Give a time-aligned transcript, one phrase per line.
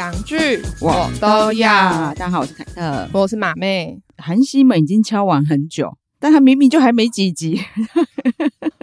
[0.00, 1.68] 洋剧我都要。
[2.14, 4.00] 大家好，我是凯特，我是马妹。
[4.16, 7.60] 韩熙们已经敲完很久，但他明明就还没几集。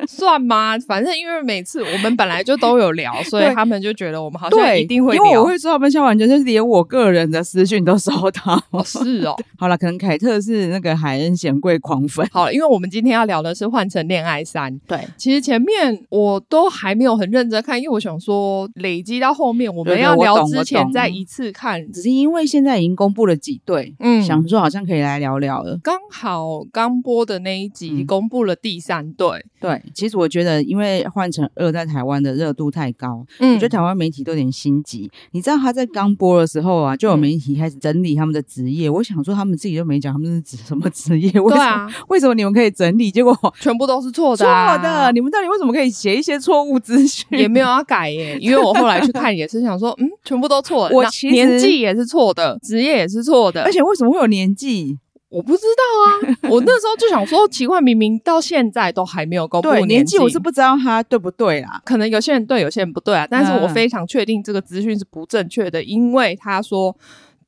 [0.07, 0.77] 算吗？
[0.87, 5.23] 反正因为每次我们本来就都有聊， 所以他们就觉得我们好像一定会聊。
[5.23, 8.61] 因为我会说他们笑完全就是连我个人的私讯都收到。
[8.71, 12.27] 哦是哦， 好了，可能凯特是那个海恩显贵狂粉。
[12.31, 14.73] 好了，因为我们今天要聊的是《换成恋爱三》。
[14.87, 21.85] 对，其实前面我都还没有很认真看，因为我想说累积到后面我们要聊之前再一次看。
[21.91, 25.77] 只是因为现在已经公布了几对，嗯，想说好像可以来聊聊了。
[25.83, 31.03] 刚好刚播的那一集公布了第三对，嗯、对，其实我觉得因为。
[31.17, 35.09] 换乘二在台湾的热度太高，嗯，我觉得台湾媒体都有点心急。
[35.31, 38.87] 你知道他在刚播的时候啊，就有媒体开始整理他们的职业。
[38.87, 41.89] 嗯、我想说，他们自己都没讲他们是指什么职业，为什么？
[42.09, 43.09] 为什么你们可以整理？
[43.09, 45.11] 结果 全部都是错的、啊，错的。
[45.11, 47.25] 你们到底为什么可以写一些错误资讯？
[47.31, 50.87] 也没有要改耶，因为我后来去看也是想说，嗯，全部都错。
[50.91, 54.97] 我其实年纪也是错的，职业也是错的，而且为什么会有年纪？
[55.29, 61.81] 我不知道啊，我那时候就想说，奇怪，明明到现在都还没有公布年纪，年纪我是不知道他对不对啦。
[61.83, 63.27] 可能有些人对，有些人不对啊。
[63.29, 66.95] 但是我非常确定这个资讯是不正确的，因为他说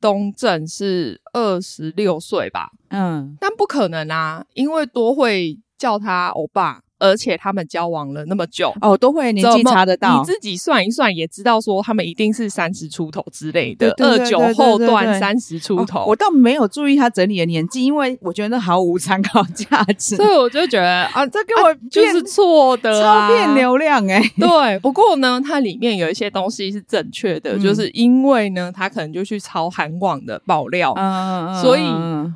[0.02, 6.82] 东正是二十六岁吧，嗯，但不可能啊，因为多会叫他欧巴。
[7.00, 10.20] 而且他们交往了那么久哦，都会年纪查得到。
[10.20, 16.06] 你自己算一算，也知道说他们一定是三十出头之类的，二九后段三十出头。
[16.06, 20.16] 我倒没有注意他整理的年纪，因为我觉得那毫无参考价值。
[20.20, 24.22] 所以我就觉得啊， 这跟我就是错的，超骗流量哎。
[24.38, 31.84] 对，不过呢，它里面有一些东西是正确的，就是因为呢，他可能就去抄韩网的爆料，嗯所以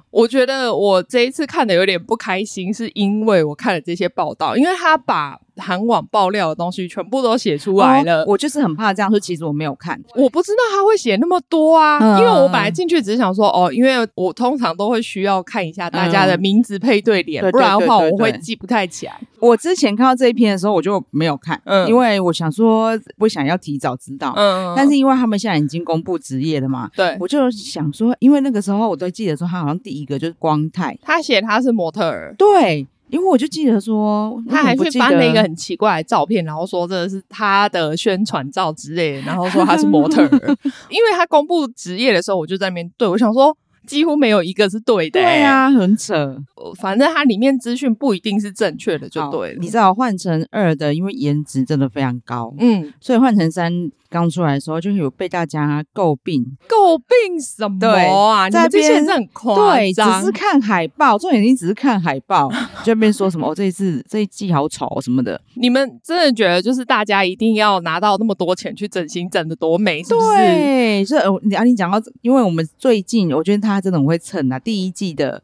[0.09, 4.52] 我觉得我这一次看的有点不开心，是因为我看了这些报道。
[4.55, 9.19] 因为他把韩网爆料的东西全部都写出来了，哦，我就是很怕这样说。
[9.19, 11.99] 其实我没有看，我不知道他会写那么多啊。
[11.99, 19.19] 嗯、因为我本来进去只是想说，哦，因为我通常都会需要看一下大家的名字配对脸，嗯、不然的话我会记不太起来。
[19.39, 32.87] 我之前看到这一篇的时候，我就没有看，嗯，因为我想说不想要提早知道，嗯，但是因为他们现在已经公布职业了嘛，对，我就想说，因为那个时候我都记得说他好像第一个就是光泰，他写他是模特儿，对。
[33.13, 40.29] 因为我就记得说，他还去翻了一个很奇怪的照片，然后说这是他的宣传照之类的，然后说他是模特儿。
[40.89, 45.19] 因为他公布职业的时候，我就在那边对，我想说几乎没有一个是对的。
[45.19, 46.35] 对啊，很扯。
[46.79, 49.57] 反正它里面资讯不一定是正确的，就对了。
[49.59, 53.91] 你知道换成二的，因为颜值真的非常高，嗯，所以换成三。
[54.13, 58.47] 刚出来的时候，就有被大家诟病，诟病什么啊？
[58.47, 62.47] 在这些人很夸张，对，只是看海报，重点你只是看海报，
[62.83, 65.41] 就那边说什么哦，这一次这一季好丑什么的。
[65.55, 70.27] 你们真的觉得就是大家一定要拿到那么多钱去整形，整的多美，是不是？
[70.37, 75.41] 对，所以你啊，你讲到，因为我们最近我觉得他真的很会蹭啊，第一季的。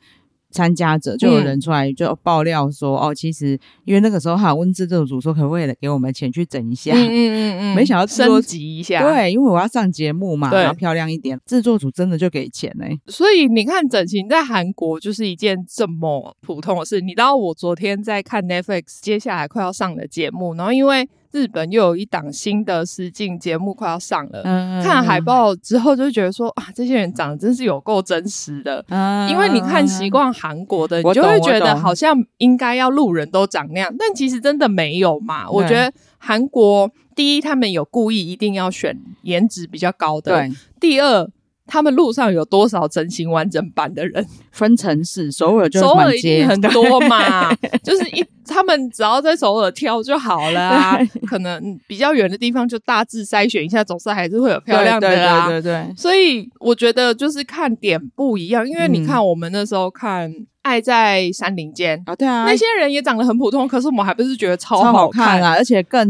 [0.52, 12.86] 参加者就有人出来就爆料说，嗯、哦，其实因为那个时候哈温制作组说可不可以给我们钱去整一下，嗯嗯嗯，没想到升级一下，对，因为我要上节目嘛，对然后漂亮一点，制作组真的就给钱呢。
[13.08, 17.00] 所以你看整形在韩国就是一件这么普通的事。
[17.02, 21.08] 你知道我昨天在看 Netflix 接下来快要上的节目，然后因为。
[21.32, 28.84] 日本又有一档新的实境节目快要上了，嗯、看了海报之后就觉得说啊，这些人长得真是有够真实的。
[28.90, 35.46] 嗯、因为你看习惯韩国的，你就会觉得好像应该要路人都长那样，但其实真的没有嘛。
[35.46, 41.30] 对我觉得韩国第一，他们有故意一定要选颜值比较高的；第二。
[41.70, 44.26] 他们路上有多少整形完整版的人？
[44.52, 47.54] 分城市，首尔就首尔一定很多嘛，
[47.84, 50.98] 就是一他们只要在首尔挑就好了啊。
[51.28, 55.48] 可能比较远的地方就大致筛选一下，总是还是会有漂亮的啊。
[55.48, 60.34] 对对对对，所以我觉得就是看点不一样，因为你看我们那时候看。
[60.62, 66.08] 爱在山林间啊，对啊，那些人也长得很普通，可是我们还不是觉得超好看，超好看啊，而且更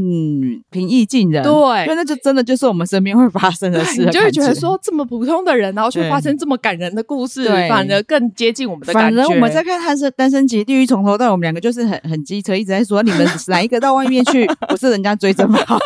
[0.70, 1.44] 平易近人。
[1.44, 1.52] 对，
[1.84, 9.18] 因为那就真的就是我们身边会发生的事的，你就会觉得说这么普通的人，然后却发生这么感人的故事，反而更接近我们的感觉。
[9.22, 15.78] 反正我们在看《单身单身级地狱》，从头到尾我们两个就是很 很机车，一直在说你们哪一个到外面去， 不是人家追着跑。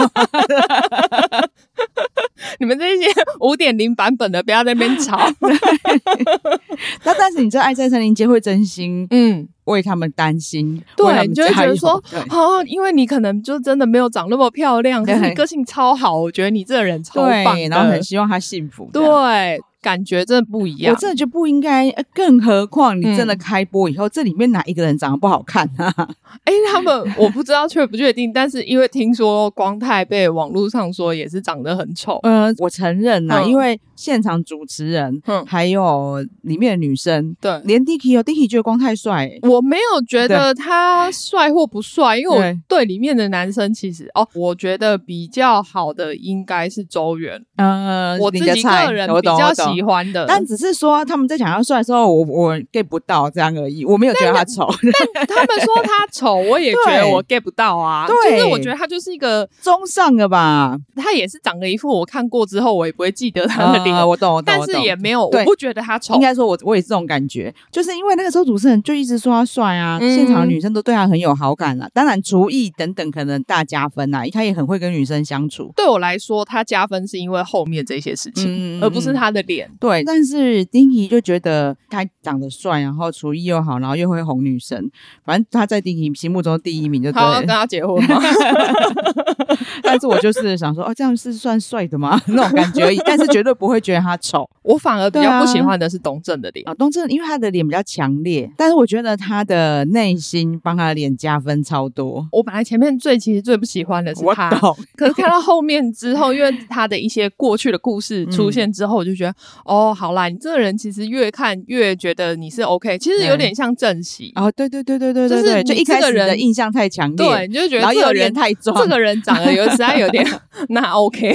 [2.59, 3.05] 你们这些
[3.39, 5.19] 五点零版本的，不要在那边吵。
[7.03, 18.89] 那但是你这爱在森林街会真心嗯为他们担心，对，你就会觉得说对哦，因为你可能就真的没有长那么漂亮，可是你个性超好，我觉得你这个人超棒，然后很希望他幸福。
[18.91, 20.93] 对，感觉真的不一样。
[20.95, 25.93] 我真的就不应该，更何况你真的开播以后，嗯、这里面哪一个人长得不好看啊？
[26.45, 32.19] 哎、欸，他们我不知道确不确定，但是因为听说光太被网络上说也是长得很丑。
[32.23, 42.83] 呃，我承认呐，嗯、因为现场主持人，嗯，还有里面的女生，对，连 Dicky 哦，Dicky 觉得光太帅，我没有觉得他帅或不帅，因为我对。
[42.83, 54.67] 里面的男生其实哦，我觉得比较好的应该是周元，嗯，我自己个人比较喜欢的，但只是说他们在讲他帅的时候，我我 get 不到这样而已，我没有觉得他丑，
[55.15, 84.89] 但 他们说他丑，我也觉得我 get 不到啊，对，就是我觉得他就是一个中上的吧，他也是长了一副我看过之后我也不会记得他的脸，我懂，我懂，但是也没有，我不觉得他丑，应该说我我也是这种感觉，就是因为那个时候主持人就一直说他帅啊，现场的女生都对他很有好感啊，当然厨艺等等可能大加分啊，他也很会跟女生相处，对我来说他加分是因为后面这些事情，而不是他的脸，对，但是丁仪就觉得他长得帅，然后厨艺又好，然后又会哄女生，
[85.25, 88.21] 反正他在丁仪心目中第一名就对了，他要跟他结婚吗？
[89.81, 92.19] 但是我就是想说，哦，这样是算帅的吗？
[92.27, 94.49] 那种感觉，但是绝对不会觉得他丑。
[94.63, 102.25] 我反而比较不喜欢的是东正的脸啊，东正因为他的脸比较强烈，但是我觉得他的内心帮他的脸加分超多。
[102.31, 104.49] 我本来前面最其实最不喜欢的是他，
[104.95, 109.35] 可是看到后面之后，因为他的一些过去的故事 出现之后，我就觉得，嗯、
[109.65, 120.25] 哦，好啦，你这个人其实越看越觉得你是 OK，其实有点像正喜哦，对对对对对对，就是就一开始的印象太强烈，对，你就觉得这个人太壮，这个人长得有实在有点
[120.69, 121.31] 那 OK，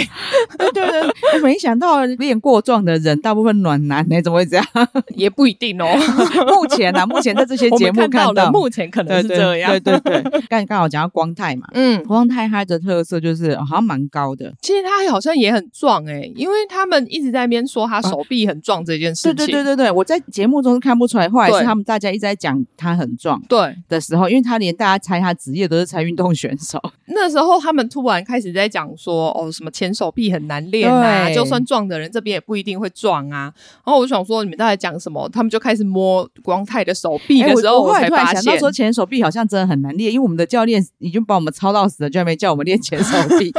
[0.58, 0.90] 对对
[1.32, 4.66] 对，没想到练过壮的人大部分暖男呢，怎么会这样？
[5.14, 5.86] 也不一定哦。
[6.46, 9.70] 目前呢，目前在这些节目看到，目前可能是这样。
[9.80, 14.52] 对对对，刚刚好讲到光太嘛，嗯，光太他的特色就是好像蛮高的。
[14.60, 19.34] 其实他好像也很壮诶，因为他们一直在那边说他手臂很壮这件事情。
[19.34, 26.80] 对对对对对，我在节目中是看不出来，后来是他们大家一直在讲他很壮，对的时候，因为他连大家猜他职业都是猜运动选手。
[27.06, 33.52] 那时候他们突然开始在讲说，哦，什么前手臂很难练啊，就算壮的人这边也不一定会壮啊。
[33.84, 35.28] 然后我就想说，你们到底讲什么？
[35.30, 43.52] 他们就开始摸光泰的手臂的时候，我才发现，想到说前手臂好像真的很难练，因为我们的教练已经把我们操到死了，居然没叫我们练前手臂。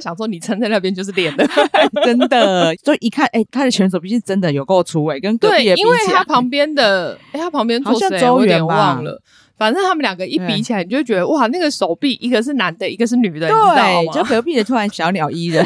[0.00, 1.46] 想说你撑在那边就是练的，
[2.04, 2.74] 真的。
[2.84, 8.30] 所以一看，哎，他的选手毕竟真的有够粗诶，跟隔壁对，因为他旁边的，哎，他旁边坐谁？
[8.30, 9.20] 我有点忘了。
[9.58, 14.10] 反正他们两个一比起来，你就觉得哇，那个手臂一个是男的，一个是女的，你知道吗？
[14.14, 15.62] 就隔壁的突然小鸟依人，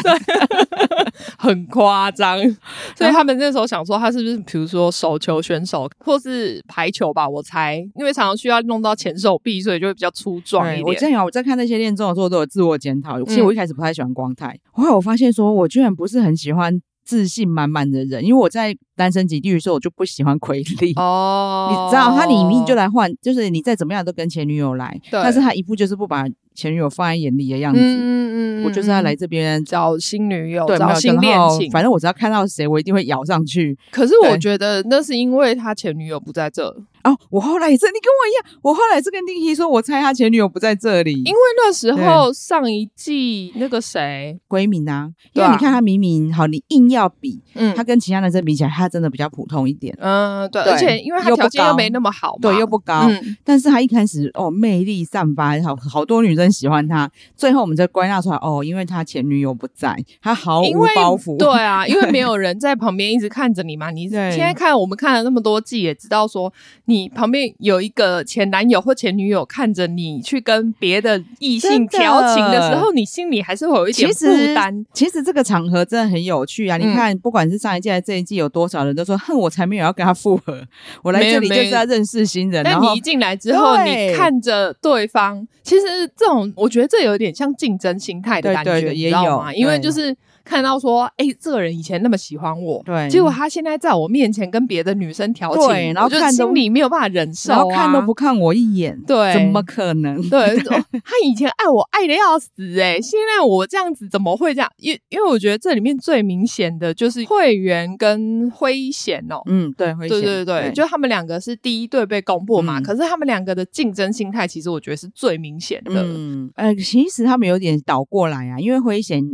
[1.39, 2.39] 很夸张。
[2.97, 7.29] 所以他们那时候想说，他是不是比如说手球选手，或是排球吧？
[7.29, 10.85] 我猜，因为常常需要弄到前手臂，所以就会比较粗壮一点。
[10.85, 13.23] 我之前我在看那些练重的时候，都有自我检讨。
[13.25, 18.77] 其实我一开始不太喜欢光太，后来我发现说，我居然不是很喜欢自信满满的人，因为我在。
[18.97, 27.81] 单身级地狱的时候，我就不喜欢奎力哦， 你知道他里面就来换，就是你再怎么样都跟前女友来，对但是他一步就是不把前女友放在眼里的样子。
[27.81, 31.71] 嗯嗯嗯，我就是要来这边找新女友，对，找新恋情。
[31.71, 33.77] 反正我只要看到谁，我一定会咬上去。
[33.91, 36.69] 可是我觉得那是因为他前女友不在这
[37.03, 37.17] 哦。
[37.31, 48.85] 我后来也是，你跟我一样，我后来是跟丁希说，我猜他前女友不在这里，因为那时候上一季那个谁闺蜜啊，因为你看他明明好，你硬要比，嗯，他跟其他男生比起来，他。
[48.85, 53.09] 他真的比较普通一点，嗯，对，而且因为他条件又没那么好，对，又不高，
[53.43, 57.11] 但是他一开始哦，魅力散发，好好多女生喜欢他。
[57.37, 63.91] 最后我们再归纳出来，哦，因为他前女友不在，他毫无包袱， 对啊，因为没有人在旁边一直看着你嘛。
[63.91, 66.53] 你现在看我们看了那么多季，也知道说
[66.85, 74.87] 你旁边有一个前男友或前女友看着你去跟别的异性调情的时候，你心里还是会有一点负担。
[74.93, 76.77] 其实这个场合真的很有趣啊！
[76.77, 78.85] 你看，不管是上一季还是这一季，有多少。
[78.85, 80.63] 人都说恨我才没有要跟他复合，
[81.03, 82.63] 我来这里就是要认识新人。
[82.63, 89.53] 但你一进来之后，你看着对方，其实这种我觉得这有点像竞争心态的感觉，对对对，也有，你知道吗？
[89.53, 90.17] 因为就是。
[90.45, 100.21] 看到说，哎，这个人以前那么喜欢我，对，结果他现在在我面前跟别的女生调情，对，然后就心里没有办法忍受，然后看都不看我一眼，对，怎么可能？
[100.29, 100.57] 对，
[101.03, 104.71] 他以前爱我爱的要死，哎，现在我这样子怎么会这样？
[104.79, 116.03] 因因为我觉得这里面最明显的就是会员跟辉贤哦，嗯，对，辉贤，对对对，就他们两个是第一对被攻破嘛，可是他们两个的竞争心态，其实我觉得是最明显的。
[116.05, 119.25] 嗯，呃，其实他们有点倒过来啊，因为辉贤。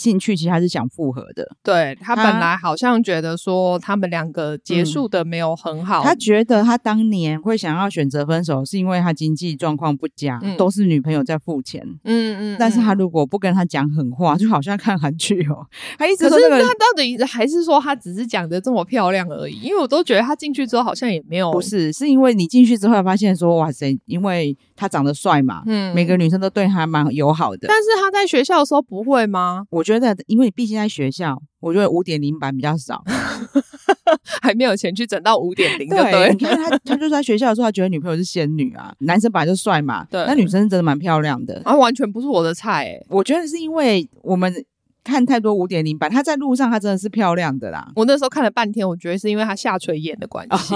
[0.00, 1.46] 进去其实还是想复合的。
[1.62, 11.82] 对，他本来好像觉得说他们两个结束的没有很好，嗯，他觉得他当年会想要选择分手，是因为他经济状况不佳，嗯，都是女朋友在付钱。
[11.84, 15.66] 嗯嗯，嗯，但是他如果不跟他讲狠话，就好像看韩剧哦，
[15.98, 19.60] 他一直说，那个，可是他到底还是说他只是讲的这么漂亮而已？
[19.60, 27.68] 因为我都觉得他进去之后好像也没有，不是，是因为你进去之后发现说哇塞，因为他长得帅嘛，嗯，每个女生都对他蛮友好的。
[27.68, 29.64] 但是他在学校的时候不会吗？
[29.70, 33.02] 我觉得，因为你毕竟在学校，我觉得五点零版比较少，
[34.40, 35.88] 还没有钱去整到五点零。
[35.88, 43.06] 对，你看他，他就在学校的时候，他觉得女朋友是仙女啊，男生本来就帅嘛，对，那女生真的蛮漂亮的，啊，完全不是我的菜，欸。
[43.08, 44.64] 我觉得是因为我们。
[45.02, 47.90] 看太多五点零版，她在路上她真的是漂亮的啦。
[47.96, 50.74] 我那时候看了半天，我觉得是因为她下垂眼的关系，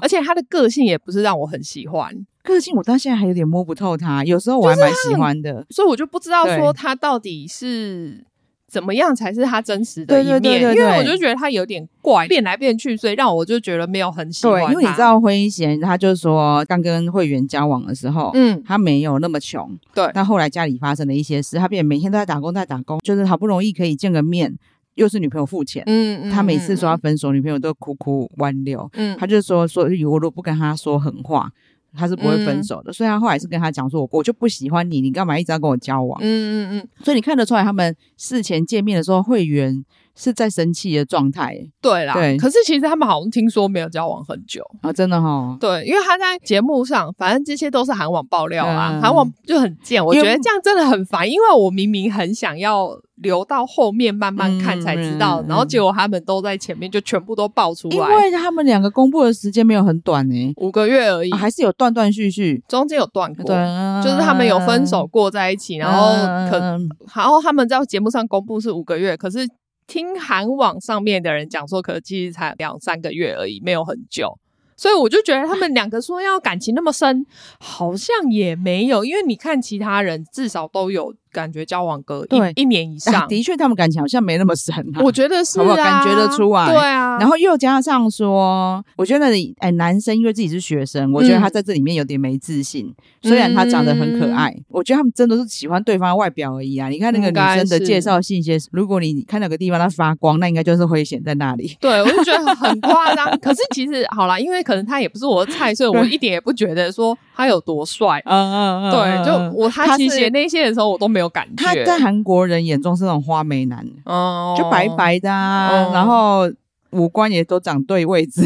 [0.00, 2.10] 而且她的个性也不是让我很喜欢。
[2.42, 8.24] 个性我到现在还有点摸不透她，有时候我还蛮喜欢的，所以我就不知道说她到底是。
[8.70, 10.42] 怎么样才是他真实的一面？
[10.42, 14.60] 对对对对对，因为我就觉得他有点怪，变来变去，所以让我就觉得没有很喜欢。
[14.60, 24.54] 对，因为你知道婚姻贤，他就说刚跟会员交往的时候，嗯，他没有那么穷，对，他后来家里发生了一些事，他变每天都在打工，在打工，就是好不容易可以见个面，
[24.96, 31.50] 又是女朋友付钱，嗯嗯，他每次说要分手，嗯、女朋友都苦苦挽留，嗯，他就说说我如果不跟他说狠话。
[31.94, 36.88] 他是不会分手的，嗯、所以他后来是跟他讲说：“我我就不喜欢你，你干嘛一直要跟我交往？”嗯嗯嗯。
[37.04, 39.84] 所以你看得出来，他们事前见面的时候，会员
[40.18, 41.56] 是在生气的状态。
[41.80, 42.36] 对啦，对。
[42.36, 45.56] 可是其实他们好像听说没有交往很久啊，真的哈、哦。
[45.60, 50.04] 对，因为他在节目上，反正这些都是韩网爆料啊，韩、嗯、网就很贱。
[50.04, 52.90] 我觉得这样真的很烦，因为我明明很想要。
[53.20, 63.56] 留到后面慢慢看才知道，然后结果他们都在前面就全部都爆出来，因为他们两个公布的时间没有很短呢、欸，五个月而已，啊、还是有断断续续，中间有断过，对，
[64.04, 66.12] 就是他们有分手过在一起，然后
[66.48, 69.40] 可、嗯、然后他们在节目上公布是五个月，可是
[69.88, 74.38] 听韩网上面的人讲说，可能其实才两三个月而已，没有很久。
[74.76, 77.26] 所以我就觉得他们两个说要感情那么深，
[77.58, 85.00] 好像也没有，因为你看其他人至少都有感觉交往个一一年以上，啊、 的确他们感情好像没那么深、啊。
[85.04, 86.66] 我觉得是啊，好好感觉得出来。
[86.66, 89.26] 对啊，然后又加上说，我觉得
[89.58, 92.86] 哎，男生因为自己是学生，我觉得他在这里面有点没自信。
[93.22, 96.88] 嗯、虽然他长得很可爱，嗯、我觉得他们真的是喜欢对方的外表而已啊。
[96.88, 101.76] 你看那个女生的介绍信息，如果你看到个地方它发光，那应该就是会显在那里。
[101.80, 103.28] 对，我就觉得很夸张。
[103.40, 108.22] 可是其实好啦，因为可能他也不是我的菜，所以我一点也不觉得说他有多帅。
[108.24, 111.64] 嗯嗯嗯，对，就我他其实写那些的时候，我都没有感觉。
[111.64, 116.50] 他在韩国人眼中是那种花美男，哦，就白白的，啊，哦、然后。
[116.92, 118.42] 五官也都长对位置，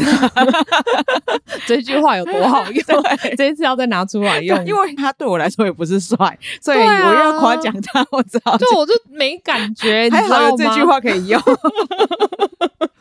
[1.65, 2.83] 这句话有多好用？
[3.37, 8.05] 这一次要再拿出来用，因为他对我来说也不是帅，所以我要夸奖他。
[8.11, 11.41] 我知道，就我就没感觉， 还好有这句话可以用。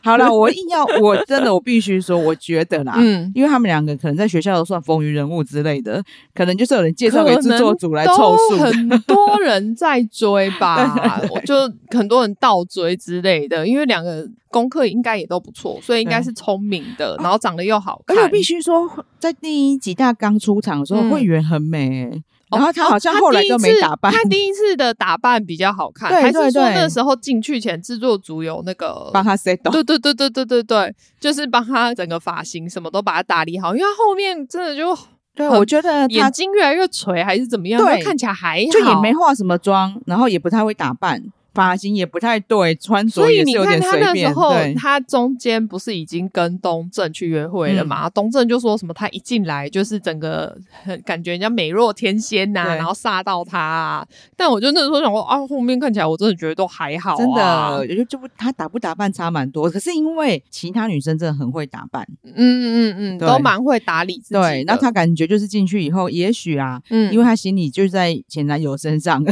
[0.03, 6.03] 好了，我硬要，我真的我必须说，我觉得啦，嗯，因为他们两个可能在学校都算风云人物之类的，
[6.35, 11.55] 可能就是有人介绍给制作组来凑数，很多人在追吧， 我就
[11.91, 18.17] 很多人倒追之类的，因为两个功课应该也都不错，所以应该是聪明的，然后长得又好看。
[18.17, 22.23] 而且我必须说，在第一集大刚出场的时候，会员很美。
[22.53, 29.57] 然后他好像后来都没打扮，他第一次的打扮比较好看，还是说那时候进去前制作组有那个帮他 set？
[29.71, 34.97] 对对对对对对对，就是帮他整个发型什么都把它打理好，因为他后面真的就
[35.35, 41.23] 对，我觉得眼睛越来越垂还是怎么样，对，看起来还好，就也没化什么妆，然后也不太会打扮。
[41.55, 44.05] 发型也不太对，穿着也是有点随便。
[44.05, 48.07] 所以你看他那时候，他中间不是已经跟东正去约会了嘛？
[48.07, 54.07] 嗯、东正就说什么他一进来就是整个很感觉人家美若天仙呐、啊，然后煞到他、啊。
[54.37, 59.71] 但我就那时候想说啊，后面看起来我真的觉得都还好、啊，真的，也就就不他打不打扮差蛮多。
[59.71, 64.35] 可是因为其他女生真的很会打扮，嗯嗯嗯，都蛮会打理自己。
[64.35, 69.23] 对，那他感觉就是进去以后，也许啊，嗯，因为他心里就是在前男友身上。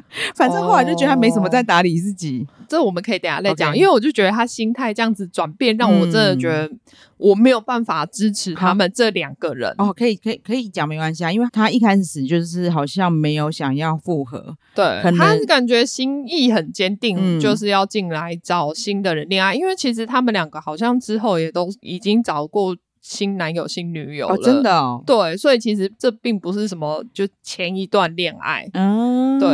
[0.34, 3.76] 反正后来就觉得他没什么在打理自己，哦、这我们可以等下再讲。
[3.76, 6.70] 因为我就觉得他心态这样子转变，让我真的觉得
[7.16, 9.74] 我没有办法支持他们这两个人。
[9.78, 19.54] 哦，可以，可以，可以讲没关系啊，因为他一开始就是好像没有想要复合，对，他感觉心意很坚定，嗯、就是要进来找新的人恋爱。
[19.54, 22.76] 因为其实他们两个好像之后也都已经找过。
[23.02, 29.48] 新男友、新女友了，哦，真的哦，对，所以其实这并不是什么就前一段恋爱，嗯，对，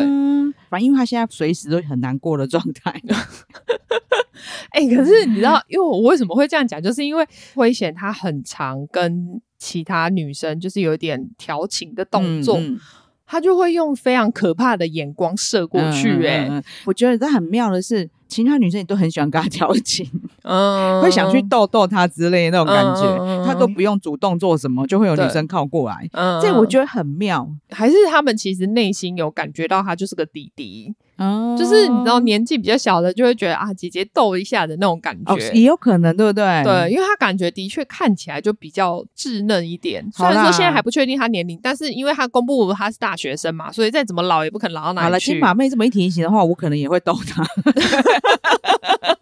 [0.71, 2.93] 反正因为他现在随时都很难过的状态。
[4.71, 12.59] 哎、欸，可是你知道，因为我为什么会这样讲，就是因为危险他很常跟其他女生就是有点调情的动作。
[12.59, 12.81] 嗯嗯
[13.31, 16.29] 他就会用非常可怕的眼光射过去、欸。
[16.29, 20.07] 哎、嗯嗯嗯，我觉得这很妙的是，其他女生也都很喜欢跟他调情，
[20.45, 26.09] 嗯，会想去逗逗他之类的那种感觉，嗯、他都不用主动做什么，就会有女生靠过来。
[26.13, 30.95] 嗯，这我觉得很妙，还是他们其实内心有感觉到他就是个弟弟。
[31.19, 36.63] 哦，就是你知道年纪比较小的就会觉得啊，姐姐逗一下的那种感觉，哦、也有可能对不对？
[36.65, 40.09] 对，因为他感觉的确看起来就比较稚嫩一点。
[40.15, 45.11] 虽然说现在还不确定他年龄，但是因为他公布他是大学生嘛，所以再怎么老也不可能老到哪里去。
[45.11, 47.45] 好了，金马妹这么一提醒的话，我可能也会逗他。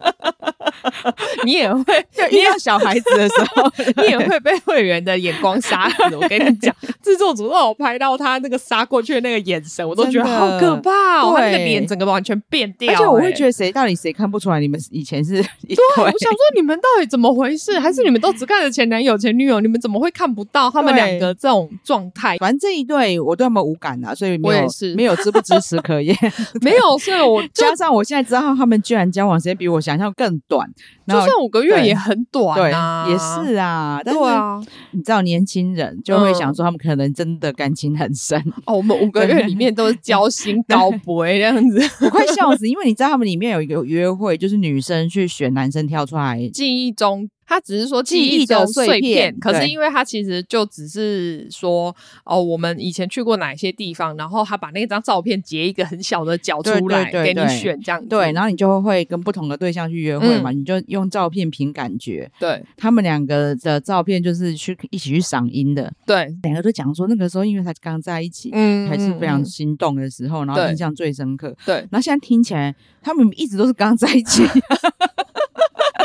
[1.43, 1.83] 你也会，
[2.31, 3.71] 遇到小孩子的时候，
[4.03, 6.15] 你也会被会员的眼光杀死。
[6.15, 12.91] 我跟你讲，制作组让我拍到他那个杀过去的那个眼神，我都觉得好可怕哦，他那个脸整个完全变掉。
[12.93, 14.59] 而且我会觉得，谁到底谁看不出来？
[14.59, 15.35] 你们以前是
[15.67, 15.83] 一对？
[15.97, 17.79] 我想说，你们到底怎么回事？
[17.79, 19.59] 还是你们都只看着前男友、前女友？
[19.59, 22.37] 你们怎么会看不到他们两个这种状态？
[22.37, 26.15] 反正这一对我对他们无感啊，所以没有我也是没有支不支持可言。
[26.61, 30.67] 没有，所以我加上我现在知道他们居然交往时间比我想象更短。
[31.07, 34.01] 就算五个月也很短啊，也是啊。
[34.03, 34.59] 但是啊，
[34.91, 38.37] 你知道年轻人就会想说，他们可能真的感情很深。
[38.65, 42.67] 哦，我们五个月里面都是交心高博这样子， 我快笑死。
[42.67, 47.29] 因为你知道他们里面有一个约会，就是女生去选男生跳出来，记忆中。
[47.47, 62.29] 他只是说记忆的碎片，可是因为他其实就只是说哦，我们以前去过哪些地方，然后他把那张照片截一个很小的角出来给你选这样子，对，然后你就会跟不同的对象去约会嘛，嗯、你就用照片凭感觉。
[62.37, 71.55] 对，他们两个的照片就是去一起去赏樱的，对，两个都讲说那个时候因为他刚在一起，嗯，还是非常心动的时候，然后印象最深刻。
[71.65, 74.43] 对，然后现在听起来他们一直都是刚在一起。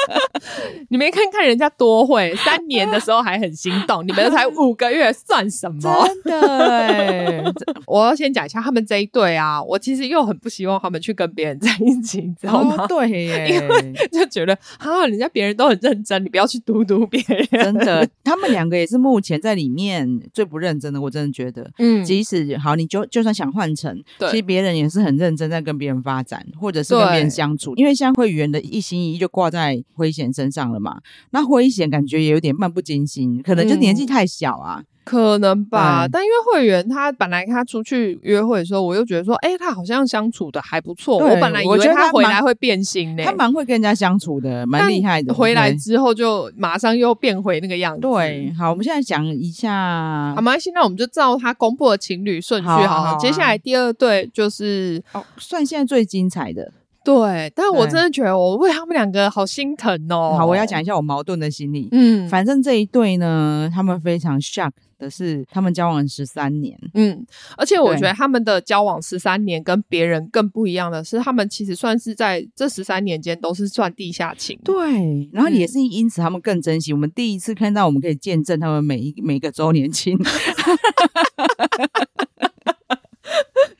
[0.89, 5.81] 你没看看人家多会，三年的时候还很心动，你们才五个月算什么？
[6.25, 7.55] 真的，
[7.87, 12.77] 我要先讲一下他们这一对啊，我其实又很不希望他们去跟别人在一起，你知道吗？
[12.79, 17.49] 哦、对耶，因为就觉得啊，人家别人都很认真，你不要去嘟嘟别人。
[17.51, 21.71] 真的，他们两个也是目前在里面最不认真的，我真的觉得。
[21.79, 31.01] 嗯，即使好，你就就算想换成，对其实别人也是很认真在跟别人发展，或者是跟别人相处，因为像会员的一心一意就挂在辉贤身上了嘛。
[31.31, 36.07] 那辉贤感觉也有点漫不经心，可能就年纪太小啊，嗯、可能吧。
[36.07, 41.19] 嗯、但因为会员他本来他出去约会的时候，我又觉得说，哎、欸，他好像相处的还不错。
[41.19, 45.33] 我本来以为他回来会变心呢、欸，他蛮会跟人家相处的，蛮厉害的。
[45.35, 48.01] 回来之后就马上又变回那个样子。
[48.01, 50.59] 对，好，我们现在讲一下，好吗？
[50.59, 56.73] 现在我们就照他公布的情侣顺序，好，好，好，好，接下来第二对就是哦，算现在最精彩的。
[57.05, 60.37] 对，但我真的觉得我为他们两个好心疼哦。
[60.39, 61.89] 好，我要讲一下我矛盾的心理。
[61.93, 66.79] 嗯，反正这一对呢，他们非常 shock 的是，他们交往十三年。
[66.95, 74.59] 嗯，而且我觉得他们的交往十三年跟别人更不一样的是，他们其实算是在这十三年间都是算地下情。
[74.63, 76.93] 对，然后也是因此他们更珍惜。
[76.93, 80.17] 嗯、我们第一次看到，我们可以见证他们每一每个周年庆。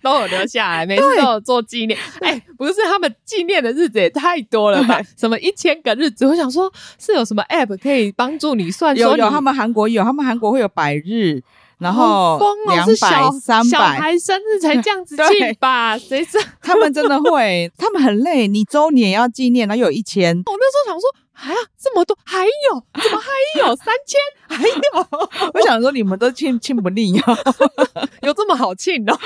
[0.03, 1.99] 都有留下来，每次都有做纪念。
[2.21, 5.01] 哎、欸，不是他们纪念的日子也太多了吧？
[5.17, 6.27] 什么一千个日子？
[6.27, 8.97] 我想说，是有什么 app 可以帮助你算？
[8.97, 11.43] 有有，他们韩国有，他们韩国会有百日，
[11.79, 12.39] 然后
[12.69, 15.97] 两百、三百，小孩生日才这样子记吧？
[15.97, 17.71] 谁知道他们真的会？
[17.79, 20.37] 他们很累，你周年要纪念，然后有一千。
[20.37, 21.09] 我那时候想说。
[21.35, 22.17] 还要这么多？
[22.25, 22.85] 还有？
[23.03, 23.27] 怎么还
[23.59, 24.21] 有三千？
[24.53, 25.51] 还有？
[25.55, 27.37] 我想说你们都庆庆不腻啊，
[28.23, 29.19] 有这么好庆哦？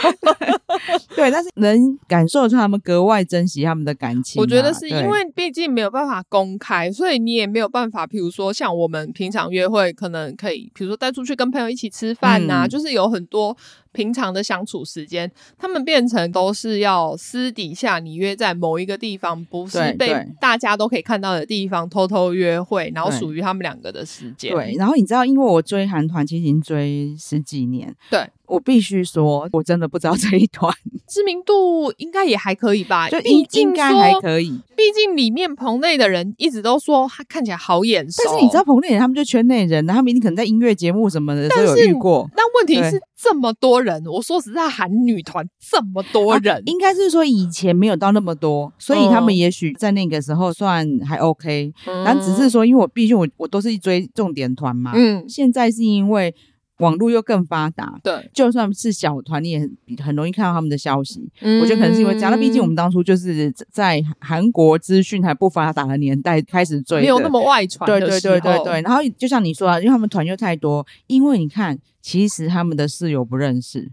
[1.15, 4.43] 对，但是能感受出他们格外珍惜他们的感情啊。
[4.43, 13.57] 我觉得是因为毕竟没有办法公开，所以你也没有办法，比如说像我们平常约会，可能可以，比如说带出去跟朋友一起吃饭呐，嗯，就是有很多。
[13.93, 24.53] 平常的相处时间，他们变成都是要私底下你约在某一个地方，不是被大家都可以看到的地方偷偷约会，然后属于他们两个的时间。
[24.53, 28.29] 对，然后你知道，因为我追韩团其实已经追十几年，对。
[28.49, 30.73] 我必须说，我真的不知道 这一团
[31.09, 33.09] 知名度应该也还可以吧？
[33.09, 38.23] 就应应该还可以，毕竟里面棚内的人一直都说他看起来好眼熟。
[38.25, 42.29] 但是你知道棚内人他们就圈内人，他们一定可能在音乐节目什么的都有遇过。
[42.35, 51.73] 但问题是这么多人，我说实在，韩女团这么多人，应该是说以前没有到那么多，所以他们也许在那个时候算还 OK。
[52.05, 56.35] 但只是说，因为我毕竟我我都是一追重点团嘛，嗯，现在是因为。
[56.79, 61.27] 网络又更发达，对，就算是小团，你也很很容易看到他们的消息。
[61.41, 67.87] 嗯，我觉得可能是因为这样，那毕竟我们当初就是在韩国资讯还不发达的年代开始追，没有那么外传。
[67.87, 68.83] 对对对对对。
[68.83, 73.91] 然后就像你说啊，因为他们团又太多，因为你看，其实他们的室友不认识。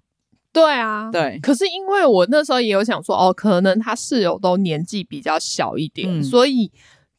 [0.51, 1.39] 对啊，对。
[1.41, 6.69] 可是因为我那时候也有想说，哦，可能他室友都年纪比较小一点，嗯、所以。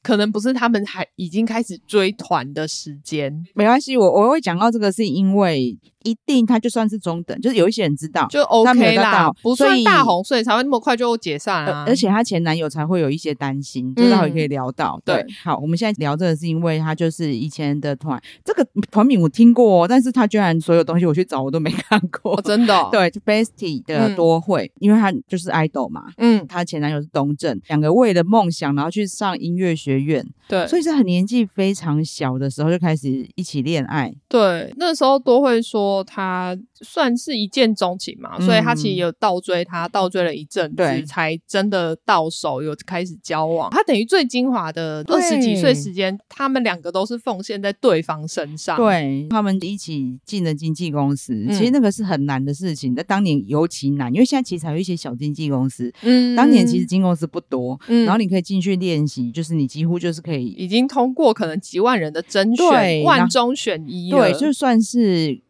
[0.05, 3.97] 可能不是他们还已经开始追团的时间，没关系。
[3.97, 11.85] 我我会讲到这个，是因为一定他就算是中等，就是有一些人知道就 OK 啦，不算大红，所以才会那么快就解散啊。
[11.87, 14.97] 而且他前男友才会有一些担心，就待会可以聊到。
[14.99, 22.88] 嗯、对，对，好，我们现在聊这个是因为他就是以前的团，这个团名我听过，但是他居然所有东西我去找我都没看过，哦、真的、哦。
[22.93, 34.14] 对，就 Bestie 的多会，嗯、因为他就是 idol 嘛，嗯，她前男友是东正，两个为了梦想然后去上音乐学院，对，所以是很年纪非常小的时候就开始一起恋爱。
[34.28, 36.57] 对，那时候都会说他。
[36.83, 43.70] 算是一见钟情嘛，所以他其实有倒追他，倒追了一阵子，对才真的到手，有开始交往。
[43.70, 48.76] 他等于最精华的二十几岁时间，他们两个都是奉献在对方身上。
[48.76, 65.42] 对，他们一起进了经纪公司，嗯、其实那个是很难的事情，在当年尤其难，因为现在其实还有一些小经纪公司，嗯，当年其实经纪公司不多，嗯，然后你可以进去练习，就是你几乎就是可以已经通过可能几万人的甄选，对万中选一，对，就算是。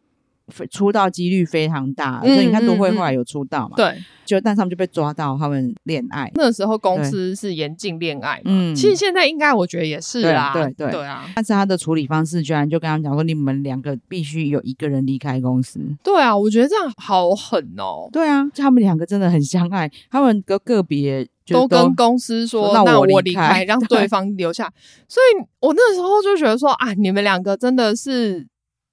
[0.69, 3.75] 出道几率非常大，嗯、所以你看都会后来有出道嘛？
[3.75, 6.31] 对，就但他们就被抓到他们恋爱。
[6.35, 11.25] 那时候公司是严禁恋爱嘛，嗯，其实现在应该我觉得也是啦，对对对啊。
[11.33, 15.79] 但是他的处理方式居然就跟他们讲说，你们两个必须有一个人离开公司。
[16.03, 18.07] 对啊，我觉得这样好狠哦。
[18.13, 24.71] 对啊，他们两个真的很相爱，他们个个别都跟公司说，那我离开，让对方留下。
[25.07, 28.47] 所以我那时候就觉得说啊，你们两个真的是。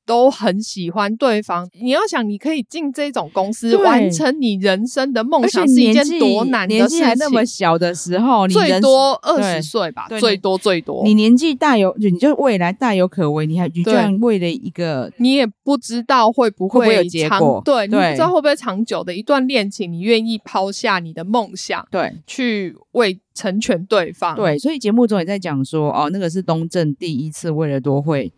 [0.05, 1.69] 都很喜欢对方。
[1.81, 6.99] 你要想，你可以进这种公司，完成你人生的梦想，是一件多难的事情。
[6.99, 11.03] 年纪还那么小的时候，你最多二十岁吧，最多最多。
[11.05, 13.47] 你年纪大有，你就未来大有可为。
[13.47, 17.61] 你还你居然为了一个，你也不知道会不会，有结果。
[17.65, 24.37] 对，对你不知道会不会长久的一段恋情，你愿意抛下你的梦想，对，去为成全对方。
[24.37, 28.33] 对，所以节目中也在讲说，哦，那个是东正第一次为了多会。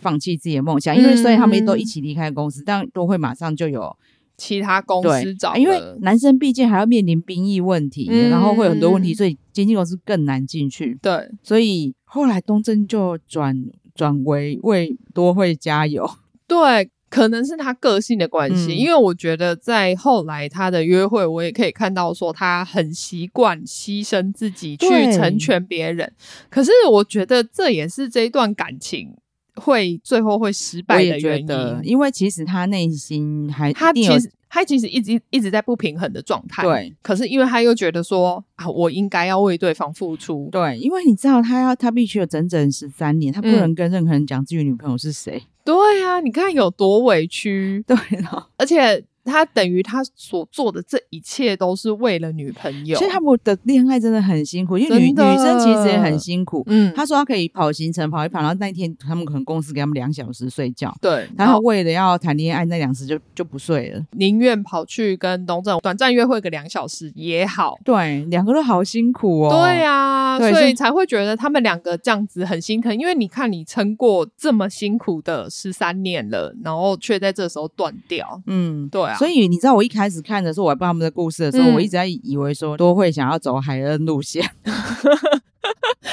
[0.00, 3.96] 放弃自己的梦想，因为所以他们都一起离开公司，嗯、但都会马上就有
[4.36, 5.54] 其他公司找。
[5.56, 10.98] 因为男生毕竟还要面临兵役问题，嗯、然后会有很多问题，所以经纪公司更难进去。
[11.02, 13.54] 对，所以后来东正就转
[13.94, 16.10] 转为为多会加油。
[16.46, 26.12] 对，可能是他个性的关系，嗯、因为我觉得在后来他的约会，我也可以看到说他很习惯牺牲自己去成全别人。
[26.48, 29.14] 可是我觉得这也是这一段感情。
[29.56, 36.62] 会最后会失败的原因，因为其实他内心还他其实他其实一直一直在不平衡的状态。
[36.62, 40.48] 对，可是因为他又觉得说啊，我应该要为对方付出。
[40.50, 45.36] 对，因为你知道他要他必须有整整十三年，他不能跟任何人讲自己女朋友是谁。
[45.36, 47.84] 嗯、对啊，你看有多委屈。
[47.86, 49.04] 对了，而且。
[49.24, 56.62] 他等于他所做的这一切都是为了女朋友，其实他们的恋爱真的很辛苦，因为女女生其实也很辛苦。
[56.66, 67.76] 嗯，他说他可以跑行程跑一跑，然后那一天他们可能公司给他们两小时睡觉，对，然后为了要谈恋爱那两时就就不睡了，宁愿跑去跟东正短暂约会个两小时也好。
[67.84, 69.50] 对，两个都好辛苦哦。
[69.50, 78.40] 对啊，对所以才会觉得他们两个这样子很心疼，因为你看你撑过这么辛苦的十三年了，然后却在这时候断掉。
[78.46, 84.42] 嗯，对啊，所以你知道我一开始看的时候，我还不知道他们的故事的时候，嗯、我一直在以为说多会想要走海恩路线。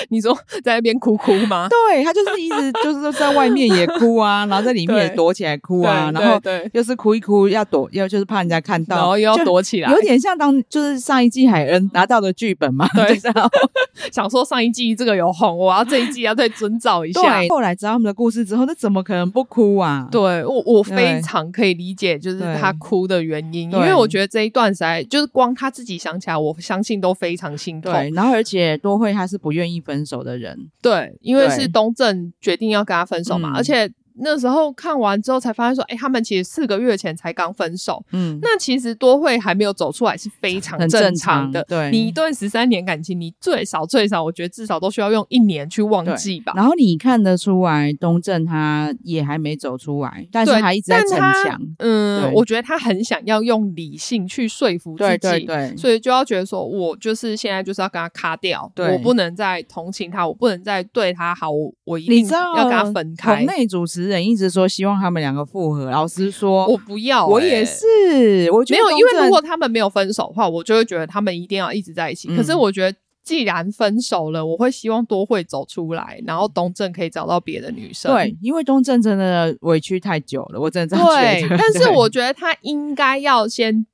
[0.09, 1.67] 你说 在那边哭哭吗？
[1.69, 13.17] 对，他就是一直就是在外面也哭啊，然后在里面也躲起来哭啊，然后对，又是哭一哭要躲，要就是怕人家看到，然后又要躲起来，有点像当就是上一季海恩拿到的剧本嘛，对，
[14.11, 17.41] 想说上一季这个有红，我要这一季要再遵照一下。
[17.49, 20.07] 后来知道他们的故事之后，那怎么可能不哭啊？
[20.11, 27.91] 对我我非常可以理解，就是他哭的原因，因为我觉得这一段实在就是光他自己想起来，我相信都非常心痛。
[27.91, 33.91] 对，然后而且多惠他是不愿意分手的人，对，因为是东正决定要跟他分手嘛，而且。
[34.19, 38.03] 那时候看完之后才发现说，哎、欸，他们其实四个月前才刚分手。
[38.11, 41.63] 嗯，那其实多会还没有走出来是非常正常的。
[41.63, 46.53] 常对，你一段十三年感情，你最少最少，我觉得至少都需要用一年去忘记吧。
[46.55, 51.61] 然后你看得出来，东正他也还没走出来，但是他一直在逞强。
[51.79, 63.35] 嗯，我觉得他很想要用理性去说服自己，对对对，所以就要觉得说，我就是现在就是要跟他卡掉，对我不能再同情他，我不能再对他好，我我一定要跟他分开。
[63.35, 64.06] 棚内主持。
[64.07, 72.27] 人一直说希望他们两个复合，老实说，我不要、欸，我也是，我觉得没有，因为如果他们没有分手的话，我就会觉得他们一定要一直在一起。
[72.31, 78.13] 嗯、可是我觉得既然分手了，我会希望多会走出来，然后东正可以找到别的女生。
[78.13, 81.15] 对，因为东正真的委屈太久了，我真的觉得。
[81.15, 83.85] 对，但是我觉得他应该要先。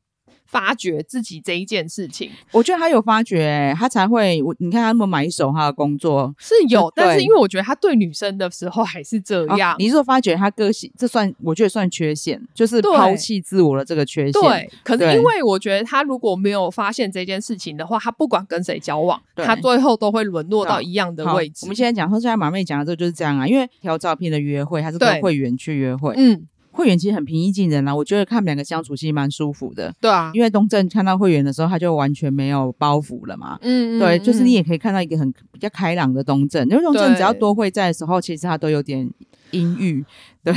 [0.54, 4.40] 发掘自己这一件事情，我觉得他有发掘、欸，他才会。
[4.44, 9.74] 我你看他那么买手，他的工作是有，但是因为我觉得他对女生的时候还是这样。
[9.74, 14.34] 哦、你是说发掘他个性，这算我觉得算缺陷，就是抛弃自我的这个缺陷。
[14.34, 21.62] 对，可是因为我觉得他如果没有发现这件事情的话，他不管跟谁交往，他最后都会沦落到一样的位置。
[21.64, 26.48] 我们现在讲说，现在马妹讲的这个就是这样啊，因为挑照片的约会，他是跟会员去约会，嗯。
[26.74, 29.94] 会员其实很平易近人啦、啊，我觉得看他们两个相处其实蛮舒服的。
[30.02, 33.60] 对啊，因为东正看到会员的时候，他就完全没有包袱了嘛。
[33.62, 36.68] 嗯，对，就是你也可以看到一个很比较开朗的东正。
[36.68, 39.10] 因为东正只要多会在的时候，其实他都有点
[39.52, 40.04] 阴郁。
[40.44, 40.54] 对，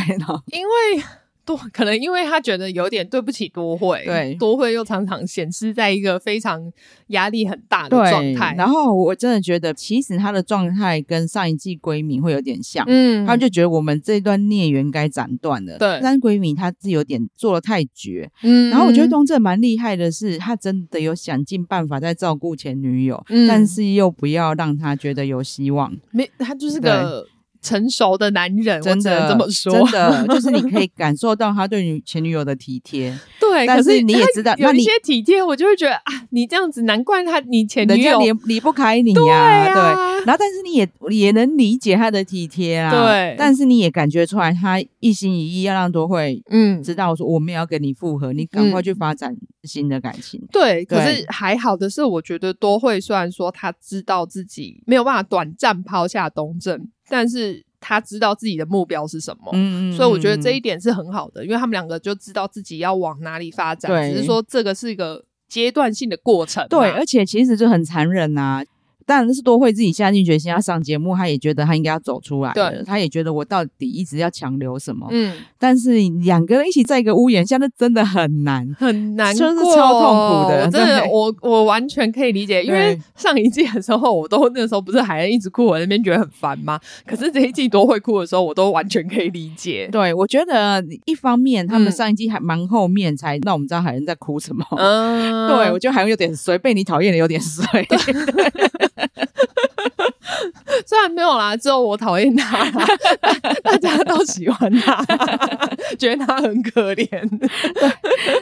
[0.52, 1.04] 因为。
[1.46, 6.60] 多 可能因为他觉得有点对不起多会，对多会又常常显示在一个非常
[7.08, 8.54] 压力很大的状态。
[8.58, 15.78] 然后我真的觉得，其实他的状态跟上一季闺蜜会有点像，嗯，他就觉得我们这段孽缘该斩断了。
[15.78, 18.68] 对，但闺蜜她是有点做得太绝，嗯。
[18.70, 25.96] 然后我觉得东正蛮厉害的是，他真的有想尽办法在照顾前女友，嗯，但是又不要让他觉得有希望。
[26.10, 27.24] 没，他就是个。
[27.62, 33.16] 成熟的男人，真的这么说，真的 就是你可以感受到他对女前女友的体贴。
[33.40, 39.66] 对，但是你也知道，有一些体贴，我就会觉得啊，你这样子，难怪他你前女友离离不开你呀。
[39.66, 39.82] 对，
[40.24, 42.90] 然后但是你也也能理解他的体贴啊。
[42.90, 50.42] 对，但是你也感觉出来，他一心一意要让多惠嗯知道说我们要跟你复合，你赶快去发展新的感情。
[50.50, 56.88] 对，可是还好的是，我觉得多惠虽然说他知道自己没有办法短暂抛下东正。
[57.08, 68.64] 但是他知道自己的目标是什么，嗯，所以我觉得这一点是很好的，因为他们两个就知道自己要往哪里发展，只是说这个是一个阶段性的过程，对，而且其实就很残忍呐、啊。
[69.06, 72.52] 当然是多会自己下定决心要上节目，他也觉得他应该要走出来。
[72.52, 75.06] 对，他也觉得我到底一直要强留什么？
[75.12, 75.92] 嗯，但是
[76.24, 80.68] 两个人一起在一个屋檐下，那真的很难，很难过，就是超痛苦的。
[80.68, 86.80] 真的，我我完全可以理解，因为上一季的时候，我都那个时候不是还一直哭，我那边觉得很烦吗？
[87.06, 89.88] 可是这一季多会哭的时候，我都完全可以理解。
[89.92, 94.64] 对，我觉得一方面他们上一季还蛮后面才让我们知道海恩在哭什么。
[94.76, 97.64] 嗯， 对，我觉得海恩有点衰，被你讨厌的有点衰。
[97.86, 98.95] 对。
[100.86, 102.68] 虽然没有啦，只有我讨厌他，
[103.62, 105.04] 大家都喜欢他，
[105.98, 107.06] 觉得他很可怜。
[107.38, 107.90] 对，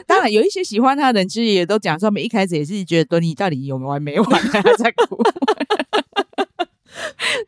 [0.07, 5.21] 当然有一些喜欢他的人，其实也都讲说，他们一开始也是觉得你到底有完没完，还在哭，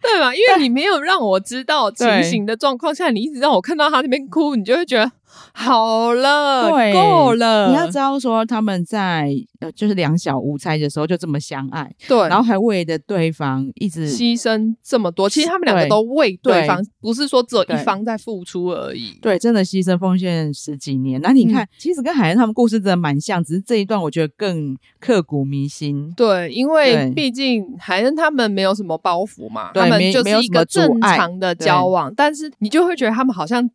[0.02, 0.34] 对吧？
[0.36, 5.12] 因为你没有让我知道情形的状况下，你一直让我看到他那边哭，你就会觉得。
[5.54, 7.70] 好了，对，够了。
[7.70, 15.28] 你要知道说他们在呃，就是两小无猜的时候就这么相爱，对，然后还为了对方一直牺牲这么多。
[15.28, 19.18] 其实他们两个都为对方，不是说只有一方在付出而已。
[19.22, 21.20] 对，真的牺牲奉献十几年。
[21.22, 26.14] 那你看，嗯、其实跟海恩他们故事真的蛮像，只是这一段我觉得更刻骨铭心。
[26.16, 33.68] 对，因为毕竟海恩他们没有什么包袱嘛，他们就是一个正常的交往，但是你就会觉得他们好像。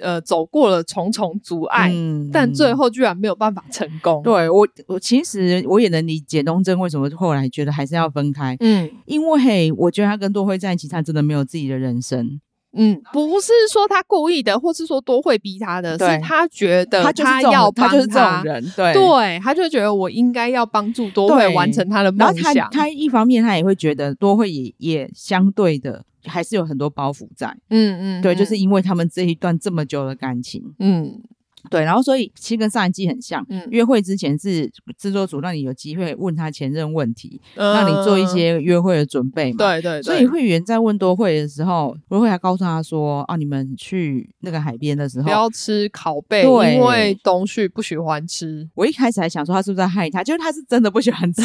[0.00, 4.22] 呃，走过了重重阻碍，嗯，但最后居然没有办法成功。
[4.22, 8.56] 对，我，我其实我也能理解东征为什么后来觉得还是要分开。
[8.60, 12.40] 嗯，因为我觉得他跟多辉在一起，他真的没有自己的人生。
[12.72, 18.72] 嗯，不是说他故意的，或是说多会逼他的，是他觉得他要帮他，他就是这种人。
[18.76, 22.54] 对，对，他就觉得我应该要帮助多会完成他的梦想。
[22.54, 26.04] 然后他，他一方面他也会觉得多会也也相对的。
[26.26, 31.18] 还是有很多包袱在，嗯嗯，对，就是因为他们这一段这么久的感情，嗯。
[31.68, 33.44] 对，然后所以其实跟上一季很像。
[33.48, 39.58] 嗯，约会之前是制作组让你有机会问他前任问题，嗯、让你做一些约会的准备嘛。
[39.58, 40.02] 对对对。
[40.02, 51.42] 所以会员在问多会的时候，多会还告诉他说：“啊，你们去那个海边的时候，不要吃烤贝，对因为东旭不喜欢吃。”我一开始还想说他是不是在害他，就是他是真的不喜欢吃。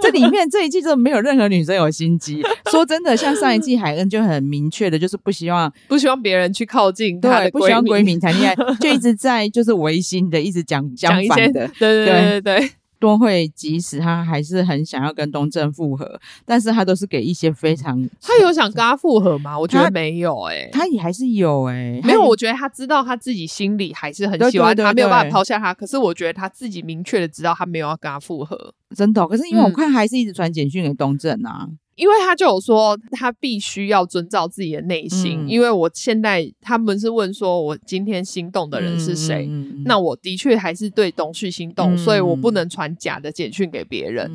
[0.00, 2.42] 这里面这一季真的没有任何女生有心机。
[2.70, 9.51] 说真的，像上一季海恩就很明确的，就是不希望不希望别人去靠近他的闺蜜，不希望闺蜜谈恋爱，就一直在。
[9.52, 12.70] 就是违心的，一直讲讲反的，对对对对对。
[13.02, 18.00] 多会即使他还是很想要跟东正复合，但是他都是给一些非常。
[18.20, 19.58] 他有想跟他复合吗？
[19.58, 22.22] 我觉得没有诶、欸，他也还是有诶、欸，没有。
[22.22, 25.74] 我觉得他知道他自己心里还是很喜欢他，没有办法抛下他。
[25.74, 29.26] 可是我觉得他自己明确的知道他没有要跟他复合，真的。
[29.26, 31.66] 可是因为我看还是一直传简讯给东正啊。
[31.68, 35.44] 嗯因为他就有说，他必须要遵照自己的内心。
[35.44, 39.46] 嗯、因为我现在他们是问说，我今天心动的人是谁？
[39.48, 44.30] 嗯、那我的确还是对董旭心动，嗯、所以我不能传假的简讯给别人。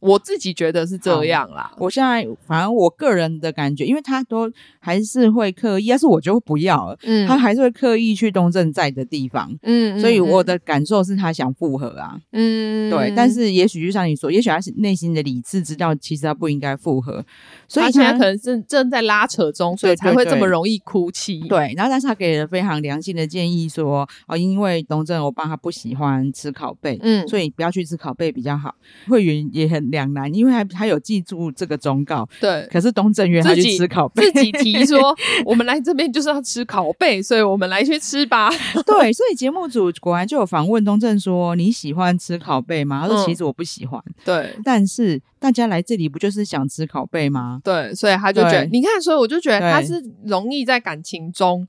[0.00, 1.72] 嗯我自己觉得是这样啦。
[1.76, 6.96] 我现在反正我个人的感觉，因为他都还是会刻意，但是我就不要了。
[7.02, 9.52] 嗯，他还是会刻意去东正在的地方。
[9.62, 12.16] 嗯，所以我的感受是他想复合啊。
[12.30, 13.12] 嗯，对。
[13.16, 17.24] 但是也许就像你说，也许他是内心的理智知道，其实他不应该复合，
[17.66, 21.40] 所以现在可能正正在拉扯中，所以才会这么容易哭泣。
[21.48, 28.76] 对，然后但是他给了非常良心的建议说，说哦，因为东正我爸他不喜欢吃烤贝，嗯，所以不要去吃烤贝比较好。
[29.08, 32.68] 会员也很两难，因为他他有记住这个忠告，对。
[32.70, 38.50] 可是东正约他去吃烤贝，自己提说 我们来这边就是要吃烤贝，所以我们来去吃吧。
[38.86, 43.06] 对，所以节目组果然就有访问东正说，你喜欢吃烤贝吗？
[43.06, 44.56] 他说其实我不喜欢，嗯、对。
[44.64, 47.60] 但是大家来这里不就是想吃烤贝吗？
[47.64, 51.66] 对，所以他就觉得你看，所以我就觉得他是容易在感情中。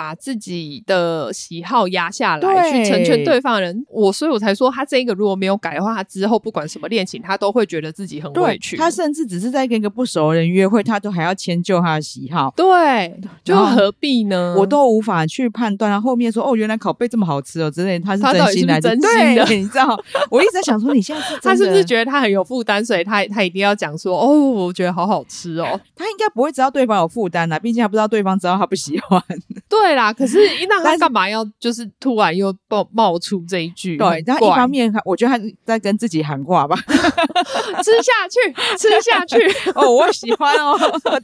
[0.00, 8.78] 把自己的喜好压下来，去成全对方的人，我所以我才说他这一个如果没有改的话，他之后不管什么恋情，他都会觉得自己很委屈。
[8.78, 12.50] 他甚至只是在跟一个不熟的人约会，他都还要迁就他的喜好。
[12.56, 14.54] 对，就何必呢？
[14.56, 20.02] 我都无法去判断他后面说哦，原来烤贝这么好吃哦之类，他是真心来的，真心的，你知道？
[20.30, 25.78] 我一直在想说，你现在是 他是不是觉得他很有负担，所以他他一定要讲说哦，我觉得好好吃哦。
[25.94, 29.22] 他应该不会知道对方有负担啦，毕竟他不知道对方知道他不喜欢。
[29.68, 33.96] 对啦，可是那他干嘛要就是突然又冒冒出这一句？
[33.96, 39.38] 对，然后一方面我觉得他在跟自己喊话吧， 吃下去，吃下去
[39.74, 40.78] 哦，我喜欢哦，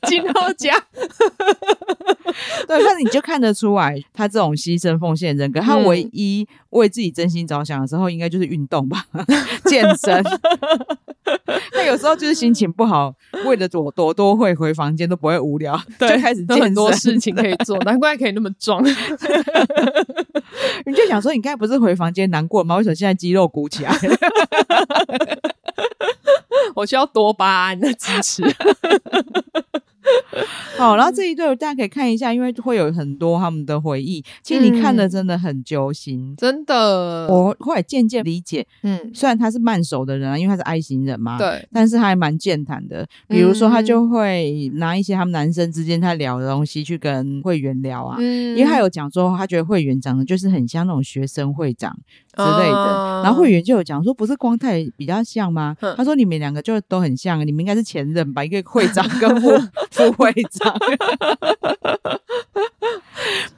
[0.09, 0.74] 金欧家。
[2.68, 9.04] 对，那你就看得出来，他这种牺牲奉献人格，他唯一为自己真心着想的时候，应该就是运动吧，
[9.66, 10.24] 健身。
[11.72, 13.12] 那有时候就是心情不好，
[13.44, 18.82] 为了躲躲多会回房间都不会无聊，就开始做很多事情可以做，难怪可以那么壮。
[20.84, 22.76] 你就想说，你刚才不是回房间难过吗？
[22.76, 23.92] 为什么现在肌肉鼓起来？
[26.74, 28.42] 我需要多巴胺的支持。
[30.76, 34.24] 好，然后这一对大家可以看一下，因为会有很多他们的回忆。
[34.42, 37.26] 其实你看的真的很揪心，嗯、真的。
[37.28, 43.06] 我后来渐渐理解，嗯，虽然他是慢熟的人啊，因为他是 I 型人嘛，对，但是他还蛮健谈的。
[43.28, 51.96] 比如说，他就会拿一些他们男生之间他聊的东西去跟会员聊啊，嗯，因为他有讲说，他觉得会员长得就是很像那种学生会长
[52.36, 52.76] 之类的。
[52.76, 55.74] 哦、然后会员就有讲说，不是光太比较像吗？
[55.80, 58.44] 嗯、他说你们两个就都很像，你们应该是前任吧？
[58.44, 59.48] 一个会长跟副
[59.96, 60.76] 副会长。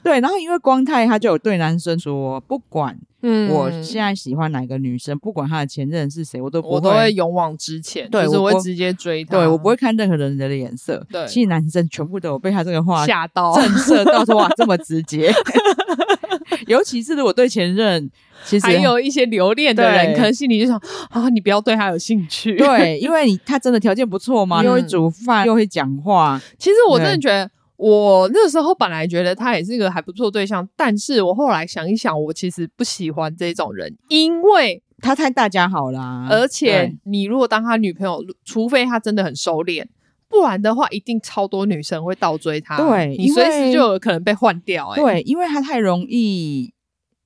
[0.01, 11.05] 对，然后因为光太他就有对男生说，不管我现在喜欢哪个女生，嗯、不管他的前任是谁，我都不会我都会勇往直前，对，就是我会直接追他，对我不会看任何人的脸色。
[11.11, 15.31] 对，其实男生全部都有被他这个话吓到，震慑到说哇这么直接，
[16.67, 18.09] 尤其是我对前任。
[18.45, 22.55] 其实还有一些留恋的人，可能心里就想啊，你不要对他有兴趣。
[22.55, 26.41] 对， 因为你他真的条件不错嘛，又会煮饭，又会讲话。
[26.57, 36.25] 其实我真的觉得，我那时候本来觉得他也是一个还不错对象，但是我后来想一想，我其实不喜欢这种人，因为他太大家好啦。
[36.29, 39.83] 而且你如果当他女朋友，除非他真的很收敛，
[40.29, 42.77] 不然的话，一定超多女生会倒追他。
[42.77, 44.89] 对，你随时就有可能被换掉。
[44.89, 46.73] 哎，对，因为他太容易。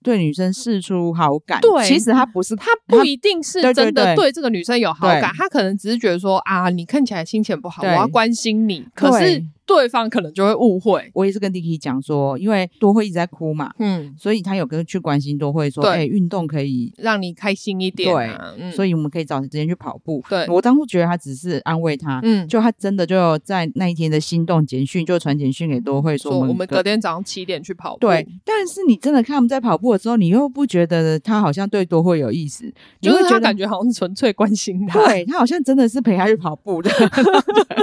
[0.02, 9.42] 对女生示出好感，对，其实他不是，他不一定是真的对这个女生有好感，他可能只是觉得说啊，你看起来心情不好，我要关心你，可是。
[9.65, 11.10] 对方可能就会误会。
[11.13, 20.23] 我也是跟 Dicky 讲说，因为多慧一直在哭嘛，嗯，所以他有跟去关心多慧说，哎，运动可以让你开心一点，对，所以我们可以找时间去跑步。
[20.30, 27.99] 对，我当初觉得他只是安慰他，嗯，就他真的就在那一天的心动简讯，就传简讯给多慧说，我们隔天早上七点去跑步。
[27.99, 32.71] 对，但是你真的看他们在跑步的时候，你又不觉得他好像对多慧有意思，
[33.02, 36.91] 就是他感觉好像是纯粹关心他，对，他好像真的是陪他去跑步的。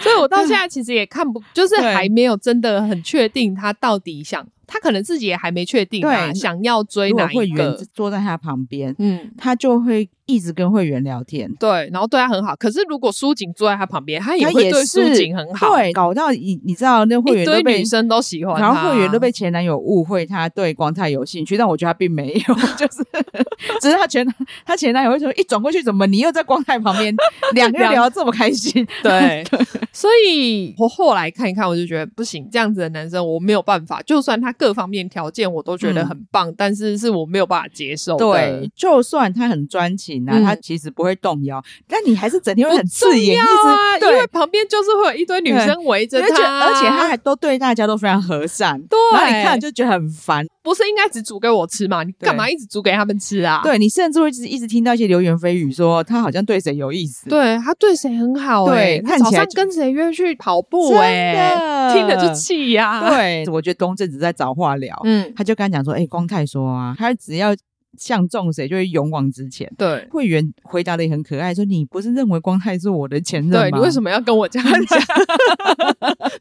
[0.00, 4.46] 所以，我到现在其实也看不，就是还没有真的很确定他到底想。
[4.72, 7.76] 他可能自己也还没确定啊，想要追哪一个？
[7.92, 12.54] 坐在他旁边，嗯，他就会一直跟会员聊天，对，然后对他很好。
[12.54, 23.04] 可是如果苏锦坐在他旁边，他也会对苏锦很好，对，搞到你你知道那会员都被女生都喜欢，然后会员都被前男友误会他对光太有兴趣，但我觉得他并没有，就是
[23.82, 24.24] 只是他前
[24.64, 27.12] 他前男友为什么一转过去，怎么你又在光太旁边，
[27.54, 28.86] 两个人聊得这么开心？
[29.02, 29.44] 对，
[29.92, 34.54] 所以我后来看一看，我就觉得不行，这样子的男生我没有办法，就算他。
[34.60, 38.26] 各方面条件我都觉得很棒，嗯、但是是我没有办法接受的。
[38.26, 50.46] 对，就算他很专情啊，嗯、他其实不会动摇，但你还是整天会很刺眼，啊，因为旁边就是会有一堆女生围着他，而且他还都对大家都非常和善，对，然后你看就觉得很烦。
[50.70, 52.04] 不是应该只煮给我吃吗？
[52.04, 53.56] 你干嘛一直煮给他们吃啊？
[53.56, 53.62] 啊？
[53.64, 63.10] 对，你甚至会一直一直听到一些流言蜚语，说他好像对谁有意思，对他对谁很好、欸，对，看起来跟谁约去跑步、欸，哎，听着就气呀、啊。
[63.10, 67.52] 对，我觉得东正只在找话聊，嗯，他就跟他讲说，哎、欸，光太说啊，他只要。
[68.00, 69.70] 相中谁就会勇往直前。
[69.76, 73.60] 对，会员回答的也很可爱，说：“你不是认为光太是我的前任吗？
[73.60, 74.98] 对，你为什么要跟我这样讲？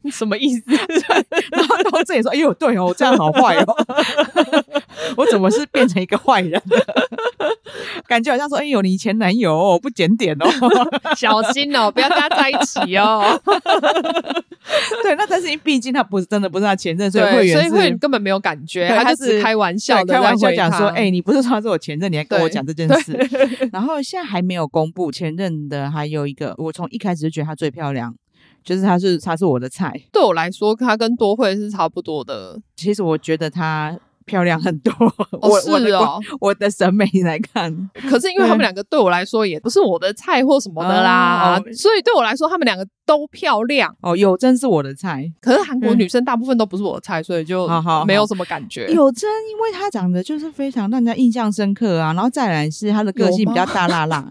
[0.02, 0.64] 你 什么意思？”
[1.52, 3.76] 然后到这里说：“哎呦，对哦，这样好坏哦，
[5.18, 6.80] 我怎么是变成一个坏人了？
[8.08, 10.48] 感觉好像说：哎呦，你前男友、哦、不检点哦，
[11.18, 13.38] 小心哦，不要跟他在一起哦。”
[15.04, 23.14] 对，那但是因毕竟他不是真的不是他前任，所以会员所以会员根本没有感觉，他就只开玩笑的，开玩笑讲说：“哎、欸，你不是。”他是我前任，你还跟我讲这件事，
[23.74, 28.16] 然后现在还没有公布前任的，还有一个，我从一开始就觉得她最漂亮，
[28.64, 29.94] 就是她是她是我的菜。
[30.12, 32.62] 对我来说，她跟多惠是差不多的。
[32.76, 34.00] 其实我觉得她。
[34.30, 34.92] 漂亮很多，
[35.32, 37.74] 哦我是哦，我的审美来看，
[38.08, 43.96] 可是因为他们两个对我来说也不是我的菜或什么的啦，哦、所以对我来说他们两个都漂亮。
[44.02, 44.16] 哦。
[44.16, 47.68] 有真是我的菜，可是韩国女生大部分都不是我的菜，所以就
[48.06, 48.86] 没有什么感觉。
[48.88, 54.30] 有真，因为她长得就是非常让人家印象深刻啊，然后再来是她的个性比较大辣辣。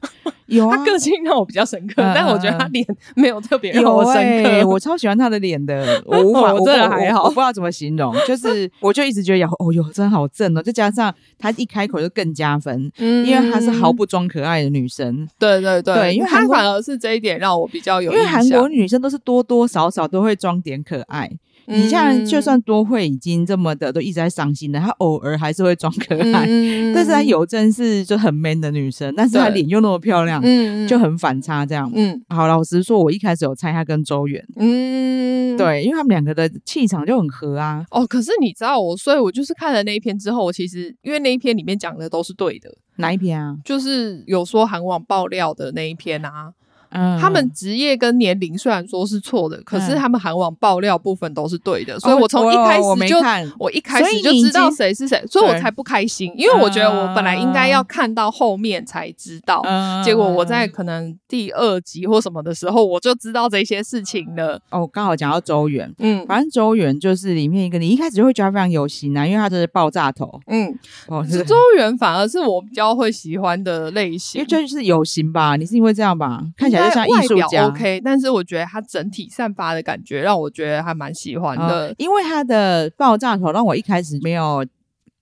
[0.49, 2.85] 有啊，他个性让我比较深刻，嗯、但我觉得他脸
[3.15, 4.49] 没有特别让我深刻。
[4.49, 21.31] 欸、我超喜欢他的脸的， 我无法，我真的还好，我不知道怎么形容，就是 我就一直觉得，哦哟，真好正哦，再加上他一开口就更加分，嗯，因为他是毫不装可爱的女生，对对对，对，因为他反而是这一点让我比较有，因为韩国女生都是多多少少都会装点可爱。
[21.69, 26.47] 你像就算多惠已经这么的都一直在伤心的，她偶尔还是会装可爱。
[26.49, 31.91] 嗯、但是她有真是就很 man 的女生，但是她脸又那么漂亮，嗯，就很反差这样。
[31.95, 37.85] 嗯，好，老实说，我一开始有猜她跟周元，嗯，对，因为他们两个的气场就很合啊。
[37.91, 42.71] 哦，可是你知道我，所以我就是看了那一篇之后，我其实因为那一篇里面讲的都是对的。
[42.97, 43.57] 哪一篇啊？
[43.65, 46.53] 就是有说韩网爆料的那一篇啊。
[46.91, 64.61] 嗯，他们职业跟年龄虽然说是错的，嗯，可是他们韩网爆料部分都是对的，所以我从一开始就，看，我一开始就知道谁是谁，所以我才不开心，因为我觉得我本来应该要看到后面才知道，嗯，结果我在可能第二集或什么的时候我就知道这些事情了。
[64.71, 70.75] 哦，刚好讲到周元，嗯，反正周元就是里面一个你一开始就会觉得非常有型啊，因为他就是爆炸头，嗯，
[71.09, 76.78] 哦，是周元反而是我比较会喜欢的类型，因为就是有型吧，你是因为这样吧，看起来。
[76.79, 84.65] 就像艺术家 OK，但是我觉得他整体散发的感觉让我觉得还蛮喜欢的，嗯，因为他的爆炸头让我一开始没有。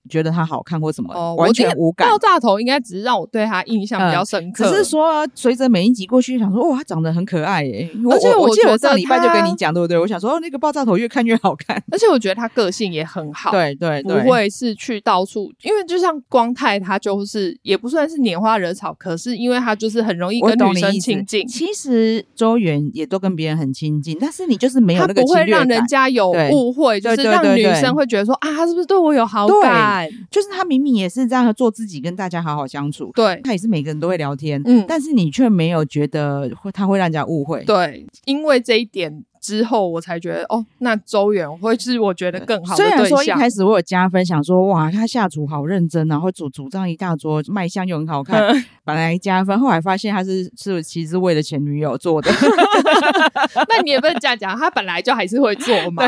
[0.08, 2.08] 觉得他好看或什么，哦、完全无感。
[2.08, 4.64] 爆炸头应该只是让我对他印象比较深刻。
[4.64, 7.90] 只、呃、是说，随着每一集过去，想说，哦，他长得很可爱耶。
[8.10, 9.98] 而且我，我记得我上礼拜就跟你讲，对不对？
[9.98, 11.82] 我想说，哦，那个爆炸头越看越好看。
[11.90, 15.52] 而且我觉得他个性也很好，对对，对，不会是去到处。
[15.62, 21.46] 因为就像光太，他就是也不算是拈花惹草，可是因为他就是很容易跟女生亲近。
[21.46, 29.95] 其实周元也都跟别人很亲近，但是你就是没有那个不会让人家有误会，就是让女生会觉得说啊，他是不是对我有好感？
[30.30, 30.76] 就是他明。
[30.76, 33.10] 明明也是这样做自己，跟大家好好相处。
[33.14, 37.64] 对，他也是每个人都会聊天，嗯，但是你却没有觉得会他会让人家误会。
[37.64, 42.98] 对，因为这一点之后，我才觉得哦，那周元会是我觉得更好的对象。
[42.98, 52.28] 虽然说一开始我有加分，想说哇，他下厨好认真，然后煮煮这样一大桌，卖相又很好看，嗯、本来加分，后来发现他是是其实是为了前女友做的。
[53.68, 56.02] 那你也不能这样讲，他本来就还是会做嘛。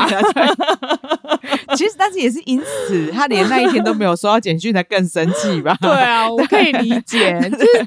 [1.76, 5.76] 其实，但是也是因此，他连那一天都没有收到简讯，才更生气吧？
[5.80, 7.38] 对啊，我可以理解。
[7.50, 7.86] 就是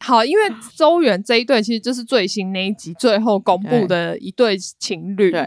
[0.00, 0.42] 好，因为
[0.74, 5.30] 周元这一对其实就是最新那一集最后公布的一对情侣。
[5.30, 5.46] 对，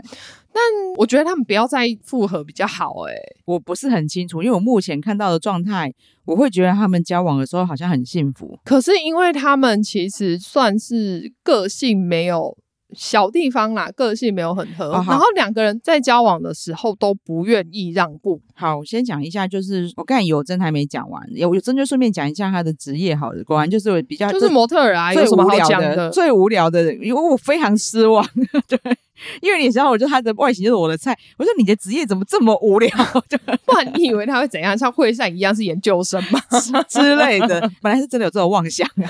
[0.54, 0.64] 但
[0.95, 3.14] 我觉得他们不要再复合比较好，欸。
[3.14, 5.91] 哎，我不是很清楚，因为我目前看到的状态，
[6.26, 8.58] 我会觉得他们交往的时候好像很幸福。
[8.64, 12.58] 可是因为他们其实算是个性没有。
[12.96, 18.41] 小地方啦，个性没有很合，哦、然后两个人在交往的时候都不愿意让步。
[18.56, 23.16] 好，我先讲一下，就是我刚才有真还没讲完，有有真就顺便讲一下他的职业。
[23.16, 26.10] 好的，果然就是比较就是模特儿啊，有什么好讲的？
[26.12, 28.26] 最无聊的，因为我非常失望。
[28.68, 28.80] 对。
[29.41, 31.18] 因为你知道，我觉得他的外形就是我的菜。
[31.38, 32.89] 我说你的职业怎么这么无聊？
[33.66, 34.78] 不然 你以为他会怎样？
[34.78, 36.39] 像惠善一样是研究生吗
[36.88, 37.61] 之类的？
[37.82, 39.05] 本来是真的有这种妄想啊。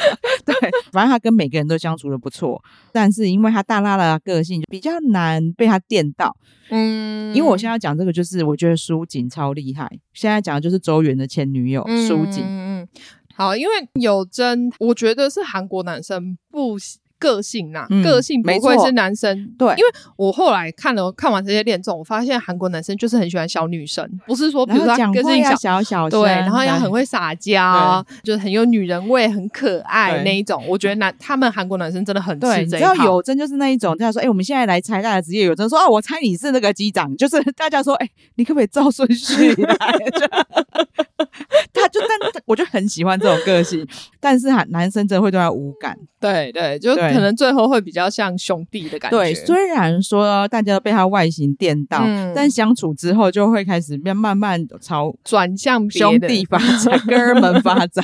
[0.46, 0.56] 对，
[0.92, 6.36] 反正他跟每个人都相处的不错，但是因为他大剌剌的个性，就比较难被他电到。
[6.70, 9.90] 嗯，因为我现在要讲这个，就是我觉得舒锦超厉害。
[10.14, 12.44] 现在讲的就是周元的前女友舒锦。
[12.44, 12.88] 嗯嗯，
[13.36, 16.78] 好，因为有真，我觉得是韩国男生不。
[17.24, 19.50] 个性呐、啊嗯，个性不会是男生。
[19.58, 19.84] 对，因为
[20.18, 30.62] 我后来看了看完这些恋综，我发现韩国男生就是很喜欢小女生，不是说比如说他个性小小对，然后要很会撒娇，就是很有女人味，很可爱那一种。
[30.68, 32.78] 我觉得男他们韩国男生真的很吃这一套。
[32.78, 39.76] 只要有真就是那一种，他说：“哎、欸，我们现在来猜大家职业。”有真说：“哦，我猜你是那个机长。”就是大家说：“哎、欸，你可不可以照顺序来？”
[41.74, 43.86] 他就但我就很喜欢这种个性，
[44.20, 45.98] 但是哈，男生真的会对他无感。
[46.24, 49.18] 对对，就可能最后会比较像兄弟的感觉。
[49.18, 58.04] 对，虽然说大家都被他外形电到、嗯，但相处之后就会开始变，慢慢朝转向兄弟发展、哥们发展。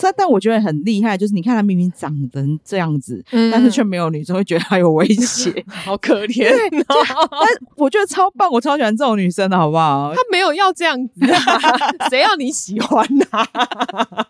[0.00, 6.50] 但但我觉得很厉害，就是你看他明明长成这样子，嗯、但是却没有女生会觉得他有威胁， 好可怜。
[6.86, 10.12] 但我觉得超棒，我超喜欢这种女生的，好不好？
[10.14, 13.46] 他没有要这样子、啊，谁要你喜欢呢、啊？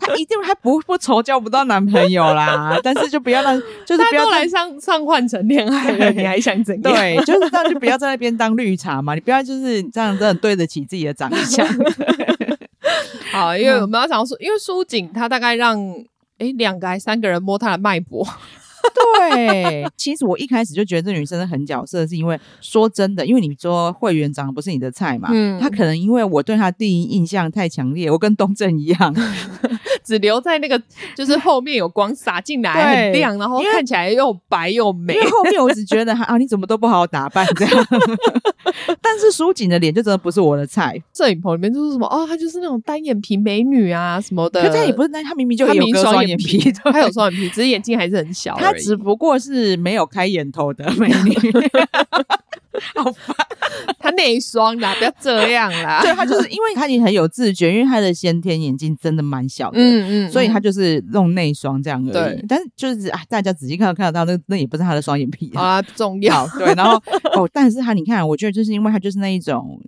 [0.00, 1.99] 他一定他不不愁交不到男朋友。
[2.02, 6.94] 没有啦，但是就不要让， 就是不要来上上换成恋爱了， 你还想怎样？
[6.94, 11.66] 对，就是这样，就不要在那边当绿茶嘛，你不要就是这样，真的对得起自己的长相。
[13.32, 15.78] 好，因为我们要想说，因为苏景他大概让
[16.38, 18.26] 诶两个还三个人摸他的脉搏。
[19.28, 29.14] 对，其实我一开始就觉得这女生是狠角色，是因为说真的，因为你说会员长得不是你的菜嘛，嗯，她可能因为我对她第一印象太强烈，我跟东正一样，
[30.04, 30.80] 只留在那个
[31.14, 35.14] 就是后面有光洒进来很亮，然后看起来又白又美。
[35.14, 37.86] 因为后面我只觉得啊，你怎么都不好好打扮这样，
[39.02, 41.00] 但是书景的脸就真的不是我的菜。
[41.14, 48.56] 摄影棚里面就是什么哦，她就是那种单眼皮美女啊什么的，可她也不是单，她明明就有双眼皮，她有双眼皮，只是眼睛还是很小。
[48.72, 51.34] 她只不过是没有开眼头的美女，
[52.94, 53.36] 好烦。
[53.98, 56.00] 她内双啦，不要这样啦。
[56.04, 62.12] 对，她就是因为她已经很有自觉，因为她的先天眼睛真的蛮小的，嗯嗯，所以她就是弄内双这样而已。
[62.12, 66.46] 对，但是就是啊，大家仔细看到看得到，那那也不是她的双眼皮啊，不重要。
[66.58, 66.96] 对，然后
[67.34, 69.80] 哦，但是她你看，我觉得就是因为她就是那一种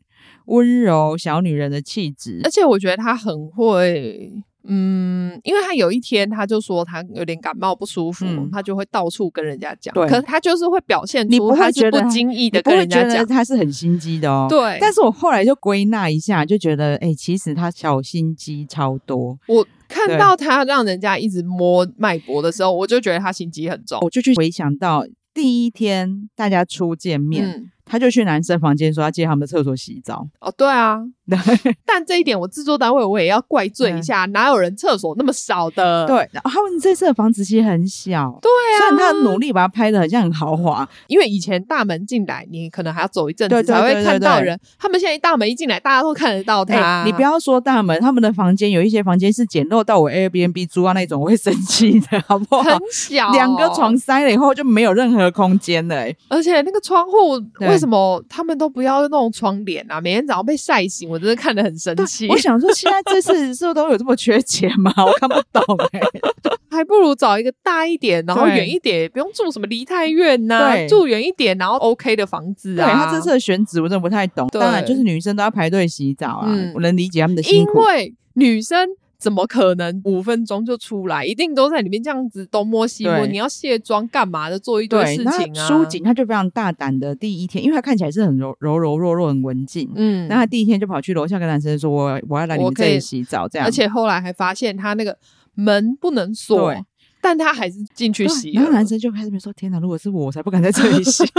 [0.47, 4.33] 温柔小女人的气质，而且我觉得她很会。
[4.65, 9.95] 嗯，因为他有一天他就说他有点感冒不舒服，嗯、他就会到处跟人家讲。
[9.95, 14.47] 对，可是他就是会表现出他是不经意的跟人家讲，他是很心机的哦。
[14.49, 19.39] 对，但是我后来就归纳一下，就觉得哎、欸，其实他小心机超多。
[19.49, 23.99] 我看到他让人家一直摸脉搏的时候，我就觉得他心机很重。
[24.03, 27.47] 我就去回想到第一天大家初见面。
[27.47, 30.27] 嗯他就去男生房间说要借他们的厕所洗澡。
[30.41, 31.03] 哦，对啊，
[31.87, 36.07] 但这一点我制作单位我也要怪罪一下，哪有人厕所那么少的？
[36.07, 46.75] 对，他们这次的房子其实很小，对啊，虽然他努力把它拍的很像很豪华，因为以前大门进来你可能还要走一阵子才会看到人，他们现在一大门一进来，大家都看得到他。
[46.75, 52.63] 欸、你不要说大门，他们的房间有一些房间是简陋到我 Airbnb 租啊那种，我会生气的，好不好？
[52.63, 58.53] 很小，两个床塞了以后就没有任何空间了、欸，而且那个窗户为什么他们？
[58.53, 59.99] 都不要弄窗帘啊！
[59.99, 62.27] 每天早上被晒醒，我真的看得很生气。
[62.29, 64.93] 我想说，现在这次是不是都有这么缺钱吗？
[65.05, 66.21] 我看不懂哎、欸，
[66.71, 72.87] 还不如找一个大一点，然后远一点，不用住什么离太远呐、啊，住远一点，然后 OK 的房子啊。
[72.87, 74.49] 对，他这次的选址我真的不太懂。
[74.49, 77.79] 当然，就是女生都要排队洗澡啊、嗯，我能理解他们的辛苦。
[77.79, 78.89] 因为女生。
[79.23, 81.25] 怎么可能五分钟就出来？
[81.25, 83.25] 一定都在里面这样子东摸西摸。
[83.25, 84.59] 你要卸妆干嘛的？
[84.59, 85.69] 做一堆事情啊！
[85.69, 89.89] 舒景他就非常大胆的第一天，因为他看起来是很柔柔柔弱弱、很文静。
[89.95, 95.17] 嗯，那他第一天就跑去楼下跟男生说：“我我要来你们这里洗澡。”这样，而且后来还发现他那个
[95.55, 96.75] 门不能锁，
[97.21, 98.51] 但他还是进去洗。
[98.51, 101.23] 然后男生就开始说：“天哪，如果是我，我才不敢在这里洗。”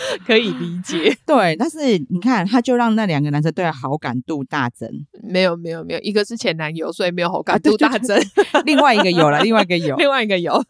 [0.26, 1.78] 可以理解， 对，但是
[2.08, 4.88] 你看，他就让那两个男生对他好感度大增。
[5.22, 8.16] 没有，没有，没有，一个是前男友，所以没有好感度大增。
[8.52, 10.62] 啊、另外一个有了，另外一个有，另外一个有。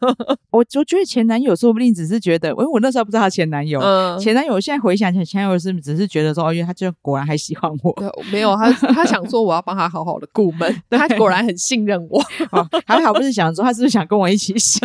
[0.49, 3.79] 我就觉得前男友说不定只是觉得，因为我那时候不知道他前男友。
[3.81, 7.93] 嗯、前男友现在回想起来，前男友是只是觉得说，哦，因为他就果然还喜欢我。
[7.97, 12.21] 对，没有他，他想说我要帮他好好的顾门，他果然很信任我。
[12.51, 14.79] 哦、还好不是想说他是不是想跟我一起洗？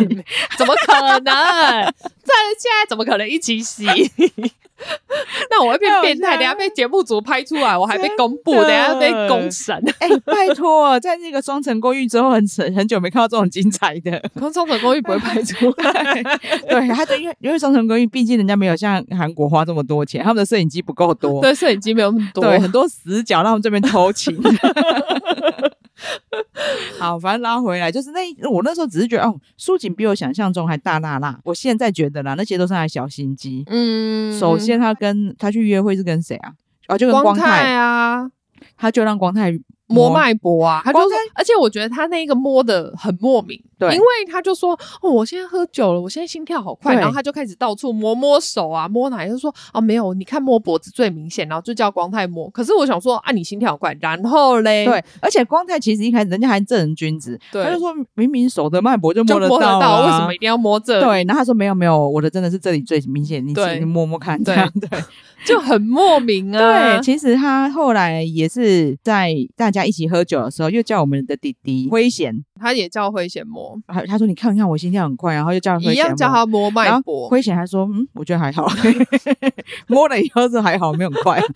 [0.57, 1.33] 怎么可能？
[2.23, 3.85] 在现在怎么可能一起洗？
[5.49, 9.75] 那我会变变态，等下被节目组拍出来，我还被公布，等下被公审。
[9.99, 14.11] 哎、欸，拜托，在那个双层公寓之后很，很很久没看到这种精彩的。
[14.35, 16.23] 可是双层公寓不会拍出来，
[16.67, 24.35] 对，他就因为因为双层公寓，毕竟人家没有像韩国花这么多钱，他们的摄影机不够多，对，摄影机没有那么多，对，很多死角让他们这边偷情。
[26.99, 31.39] 好，反正拉回来就是那我那时候只是觉得哦，苏锦比我想象中还大辣辣。
[31.43, 33.63] 我现在觉得啦，那些都是他的小心机。
[33.67, 36.53] 嗯，首先他跟他去约会是跟谁啊？
[36.87, 38.31] 哦，就跟光太，光太啊，
[38.77, 39.51] 他就让光太
[39.87, 40.99] 摸脉搏啊，他就，
[41.35, 43.61] 而且我觉得他那个摸的很莫名。
[43.87, 52.49] 对，因为他就说哦，我现在喝酒了，我现在心跳好快，然后他就开始到处摸摸手啊，摸哪，就说哦没有，你看摸脖子最明显，然后就叫光太摸。
[52.49, 61.05] 可是我想说啊，你心跳好快，然后嘞，对，而且光太其实一开始人家还正人君子，对，他就说明明手的脉搏就摸得到，啊，摸得到，为什么一定要摸这里？
[61.05, 64.87] 对，然后他说没有没有，我的真的是这里最明显，你自己摸摸看，这样对。
[64.89, 64.99] 对
[65.45, 66.93] 就很莫名啊！
[66.93, 72.33] 对，其实他后来也是在大家一起喝酒的时候，又叫我们的弟弟辉贤，
[72.63, 73.77] 他也叫灰贤摸。
[74.07, 77.27] 他说：“你看看我心跳很快。”然后又叫一样叫他摸脉搏。
[77.27, 78.65] 灰贤还说：“嗯，我觉得还好，
[79.87, 81.41] 摸了以后是还好，没有很快。”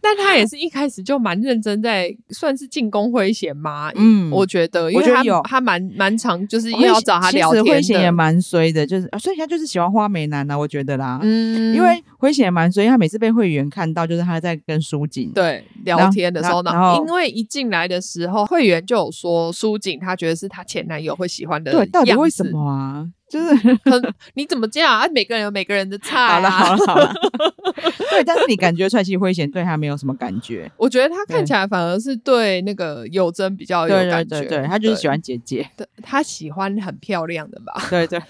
[0.00, 3.90] 但他也是一开始就蛮认真，在算是进攻辉贤嘛。
[3.94, 7.64] 嗯，我觉得，因为他有他蛮蛮常，就是要找他聊天。
[7.64, 11.18] 辉贤也蛮衰的，就是所以他就是喜欢花美男啊，我觉得啦。
[11.22, 16.70] 嗯，因为辉贤也蛮衰，他每次被会员看到，就是他在跟苏锦对聊天的时候呢。
[16.72, 21.72] 然后因为一进来的时候，会员就有说苏锦，他觉得是他前男友会喜欢的。
[21.72, 23.06] 对，到底为什么啊？
[23.34, 23.52] 就是
[23.84, 25.08] 很，你怎么这样啊？
[25.12, 26.34] 每个人有每个人的菜啊。
[26.34, 27.12] 好了好了好了，
[28.10, 30.70] 对，但是你感觉帅气辉贤对他没有什么感觉。
[30.78, 34.24] 我觉得他看起来反而是对那个有真比较有感觉。
[34.24, 35.68] 对对对，对，他就是喜欢姐姐。
[35.76, 37.74] 对，他喜欢很漂亮的吧？
[37.90, 38.20] 对对。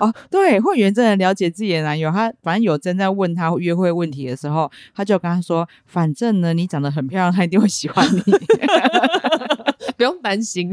[0.00, 2.10] 哦，对，会员真的了解自己的男友。
[2.10, 8.22] 他反正有真在问他约会问题的时候，他就跟他说：“反正呢，你长得很漂亮，他一定会喜欢你。”
[9.96, 10.72] 不用担心，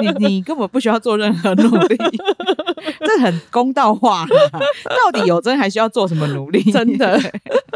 [0.00, 1.96] 你你根本不需要做任何努力，
[3.00, 4.26] 这很公道话。
[4.84, 6.62] 到底有真还需要做什么努力？
[6.72, 7.18] 真的。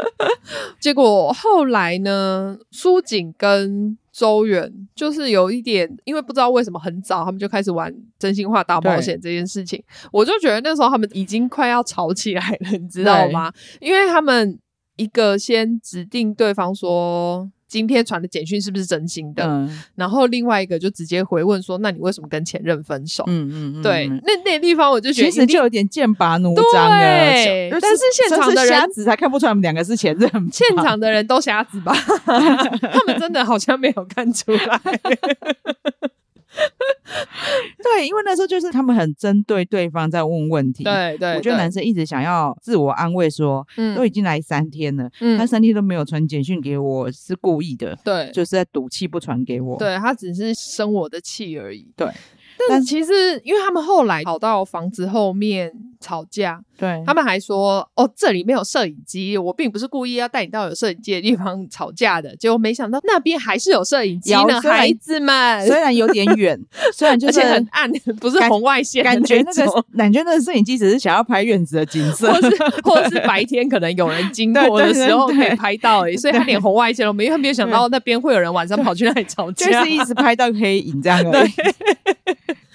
[0.79, 13.51] 结果后来呢，苏锦跟周远就是有一点，因为不知道为什么很早他们就开始玩真心话大冒险这件事情，我就觉得那时候他们已经快要吵起来了，你知道吗？
[13.79, 14.57] 因为他们
[14.95, 17.49] 一个先指定对方说。
[17.67, 19.43] 今天传的简讯是不是真心的？
[19.45, 26.97] 嗯，然后另外一个就直接回问说：“那你为什么跟前任分手？”嗯嗯嗯，对，那那地方我就觉得其实就有点剑拔弩张了。
[26.97, 30.29] 对，但是现场的人瞎子才看不出来我们两个是前任。
[30.51, 31.93] 现场的人都瞎子吧？
[32.25, 34.81] 他们真的好像没有看出来。
[37.83, 40.83] 对，因为那时候就是他们很针对对方在问问题。
[40.83, 52.07] 对对，我觉得男生一直想要自我安慰说，嗯，都已经来三天了，嗯，他三天都没有传简讯给我，是故意的，对，就是在赌气不传给我，对，他只是生我的气而已，对。
[52.69, 65.65] 但其实，因为他们后来跑到房子后面吵架，对，他们还说：“哦，这里没有摄影机，我并不是故意要带你到有摄影机的地方吵架的。”结果没想到那边还是有摄影机呢，孩子们。
[65.67, 66.59] 虽然有点远，
[66.93, 76.17] 虽然就是很暗，不是红外线，感觉那个感觉那个摄影机只是想要拍院子的景色， 或是或者是白天可能有人经过的时候可以拍到而已。
[76.17, 81.51] 所以他连红外线都没有，他没有想到那边会有人晚上跑去那里吵架，就是一直拍到黑影这样而已。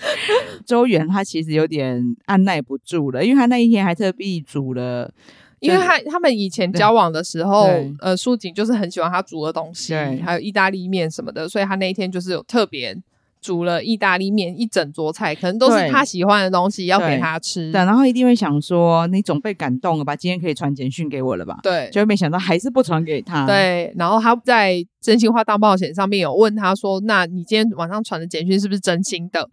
[0.66, 5.12] 周元他其实有点按耐不住了，因为他那一天还特地煮了，
[5.61, 7.68] 因为他他们以前交往的时候，
[8.00, 12.96] 呃，素锦就是很喜欢他煮的东西，还有意大利面什么的，所以他那一天就是有特别
[13.40, 17.72] 煮了意大利面一整桌菜，可能都是他喜欢的东西要给他吃。
[17.72, 20.14] 对，然后一定会想说，你总被感动了吧？
[20.14, 21.59] 今天可以传简讯给我了吧？
[21.61, 23.44] 对，就没想到还是不传给他。
[23.44, 29.50] 对，然后他在真心话大冒险上面有问他说：“那你今天晚上传的简讯是不是真心的？”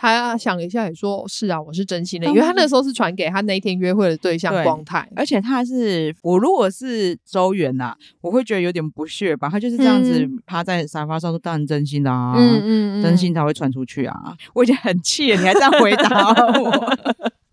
[0.00, 16.30] 他想了一下，也说是啊，我是真心的，因为他那时候是传给他那一天约会的对象光太，而且他是我如果是周元呐，我会觉得有点不屑吧，他就是这样子趴在沙发上说当然真心的啊，嗯嗯，真心才会传出去啊，我已经很气了，你还这样回答
[16.60, 16.96] 我，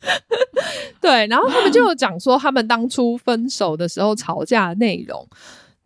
[1.02, 5.28] 对，然后他们就有讲说他们当初分手的时候吵架的内容，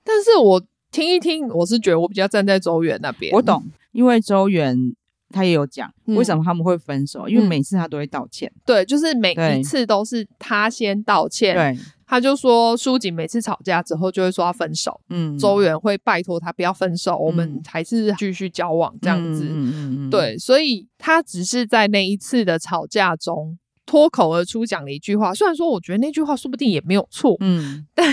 [0.04, 4.94] 但是我听一听，我是觉得我比较站在周元那边，我懂，因为周远。
[5.30, 8.52] 他也有讲为什么他们会分手，嗯、因为每次他都会道歉。
[8.66, 11.56] 对，就是每一次都是他先道歉。
[11.56, 15.00] 对，他就说舒景每次吵架之后就会说要分手。
[15.10, 19.46] 嗯，周元会拜托他不要分手，嗯、我们还是继续交往这样子。
[19.48, 20.10] 嗯嗯。
[20.10, 27.38] 对，所以他只是在那一次的吵架中脱口而出讲了一句话，虽然说我觉得那句话说不定也没有错。
[27.40, 28.06] 嗯，但。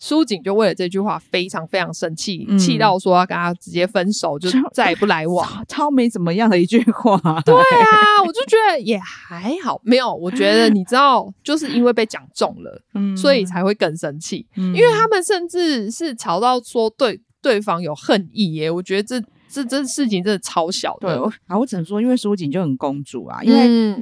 [0.00, 5.46] 书景就为了这句话非常非常生气，气、嗯、到说要跟他直接分手，就再也不来往。
[5.68, 7.18] 超，超没怎么样的一句话。
[7.44, 10.12] 对啊，我就觉得也还好，没有。
[10.14, 14.46] 我觉得你知道，就是因为被讲中了， 嗯、所以才会更生气。
[14.56, 18.70] 嗯、因为他们甚至是吵到说对对方有恨意耶。
[18.70, 21.18] 我觉得这这这事情真的超小的。
[21.18, 23.94] 对，啊，我只能说，因为苏锦就很公主啊，因为。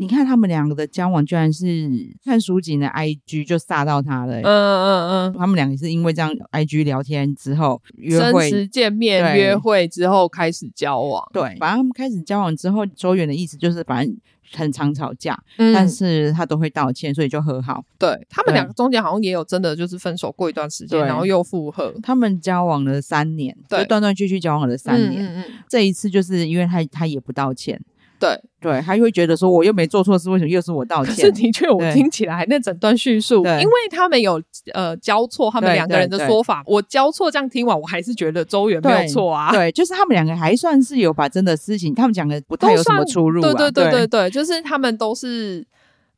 [0.00, 1.90] 嗯你看他们两个的交往，居然是
[2.24, 4.40] 看书景的 IG 就煞到他了。
[4.40, 11.22] 嗯嗯嗯，他们两个是因为这样 IG 聊天之后约会，真实见面约会之后开始交往。
[11.32, 14.16] 对，反正他们开始交往之后，周远的意思就是反正。
[14.52, 17.84] 很常吵架，嗯，但是他都会道歉，所以就和好。
[17.96, 21.94] 对，他们两个中间好像也有真的就是分手过一段时间，然后又复合。
[22.02, 25.24] 他们交往了三年，对，断断续续交往了三年。
[25.24, 27.80] 嗯嗯，嗯，这一次就是因为他他也不道歉。
[28.20, 31.14] 对对，他就会觉得说我又没做错事，为什么又是我道歉？
[31.14, 34.40] 可是的确，我听起来那整段叙述，因为他们有
[34.74, 39.50] 呃交错，他们两个人的说法，我交错这样听完，我还是觉得周元没有错啊。
[39.50, 43.52] 对，就是他们两个还算是有把真的事情，他们讲的不太有什么出入啊。
[43.54, 45.66] 对对对对对，就是他们都是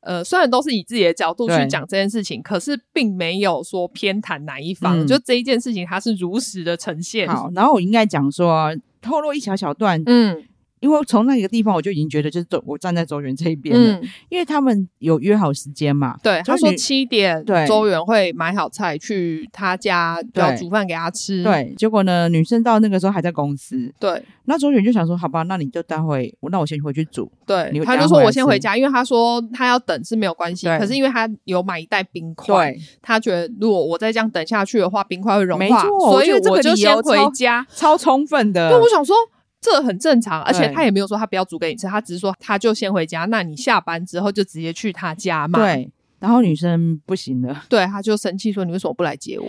[0.00, 5.06] 呃，虽然都是以自己的角度去讲这件事情，可是并没有说偏袒哪一方。
[5.06, 7.28] 就这一件事情，它是如实的呈现。
[7.28, 10.42] 好，然后我应该讲说，透露一小小段，嗯。
[10.82, 16.18] 因为从那个地方我就已经觉得就是周我站在周元这一边了，嗯，因为他们有约好时间嘛。
[16.24, 21.44] 对，他说七点，对，周元会买好菜去他家要煮饭给他吃。
[21.44, 23.94] 对，结果呢，女生到那个时候还在公司。
[24.00, 27.30] 对，那周元就想说，好吧，那你就待会，那我先回去煮。
[27.46, 38.68] 对，他就说我先回家，因为他说他要等是没有关系，可是因为他有买一袋冰块，对，他觉得如果我再这样等下去的话，冰块会融化，没错，所以我就先回家，超充分的。
[38.70, 39.14] 对，我想说。
[39.62, 45.60] 这很正常，而且他也没有说他不要煮给你吃，他只是说他就先回家，那你下班之后就直接去他家嘛。
[45.60, 45.88] 对，
[46.18, 49.46] 然后女生不行了，对，他就生气说：“你为什么不来接我？”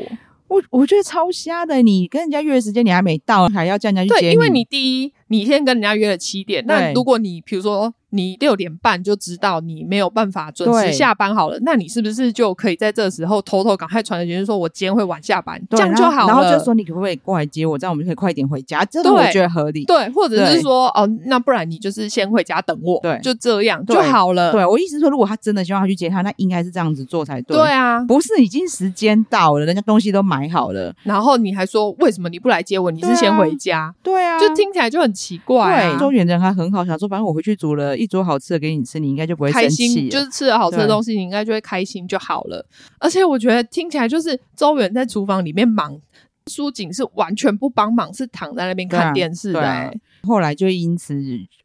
[0.49, 4.21] 我我觉得超瞎的，你跟人家约的时间你还没到，还要叫人家去接你。
[4.21, 7.93] 对，因为你第一，你先跟人家约了七点，那如果你比如说。
[8.15, 16.31] 你六点半就知道你没有办法准时下班好了，那你是不是就可以在这时候偷偷赶快传个讯息说，我今天会晚下班，这样就好了。
[16.31, 18.85] 然后就说你可不可以过来接我，这样我们就可以快一点回家。
[18.85, 19.83] 这个我觉得合理。
[19.85, 24.51] 对，或者是说哦，那不然你就是先回家等我，对，就这样就好了。
[24.51, 27.57] 对，我意思说，如果他真的希望他去接他，那应该是这样子做才对。
[27.57, 32.91] 对啊，不是已经时间到了，人家东西都买好了，然后你还说为什么你不来接我？
[32.91, 33.91] 你是先回家？
[34.03, 35.91] 对啊，就听起来就很奇怪。
[35.91, 38.83] 对，周远人还很好，想说反正我回去煮了一桌好吃的给你。
[38.83, 42.65] 吃你应该就不会开心，就是吃了好吃的东西，你应该就会开心就好了。
[42.99, 45.97] 而且我觉得听起来就是周远在厨房里面忙，
[46.47, 49.99] 苏锦是完全不帮忙，是躺在那边看电视的、欸。
[50.27, 51.15] 后来就因此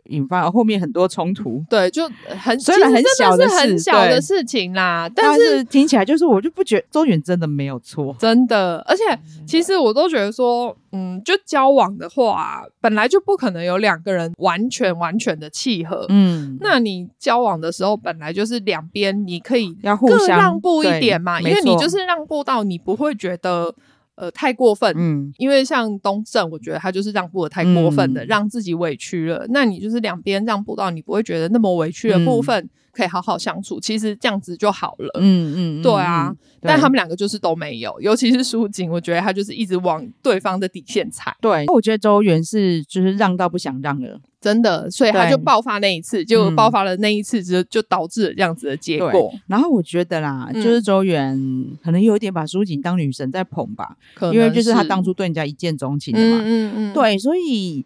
[0.06, 2.08] 引发后面很多冲突，对，就
[2.40, 9.02] 很虽然很小的事，很小的事情啦，但是，但是听起来就是我就不觉得周远真的没有错，真的，而且
[9.46, 23.74] 其实我都觉得说，嗯，就交往的话，本来就不可能有两个人完全完全的契合，嗯，那你交往的时候本来就是两边你可以要互相让步一点嘛，因为你就是让步到你不会觉得。
[24.20, 29.46] 呃，太过分，嗯，因为像东正，我觉得他就是让步的太过分了，嗯，让自己委屈了。
[29.50, 35.20] 那你就是两边让步到你不会觉得那么委屈的部分，可以好好相处，嗯，其实这样子就好了。
[35.20, 41.36] 嗯嗯，对啊，对，但他们两个就是都没有，尤其是书景，我觉得他就是一直往对方的底线踩。
[41.40, 44.20] 对，我觉得周元是就是让到不想让了。
[44.40, 49.32] 真的，所以他就爆发那一次，就爆发了那一次，之后就导致了这样子的结果。
[49.46, 51.36] 然后我觉得啦，嗯、就是周远
[51.82, 53.96] 可能有一点把苏锦当女神在捧吧，
[54.32, 56.38] 因为就是他当初对人家一见钟情的嘛。
[56.40, 57.84] 嗯嗯，嗯对，所以。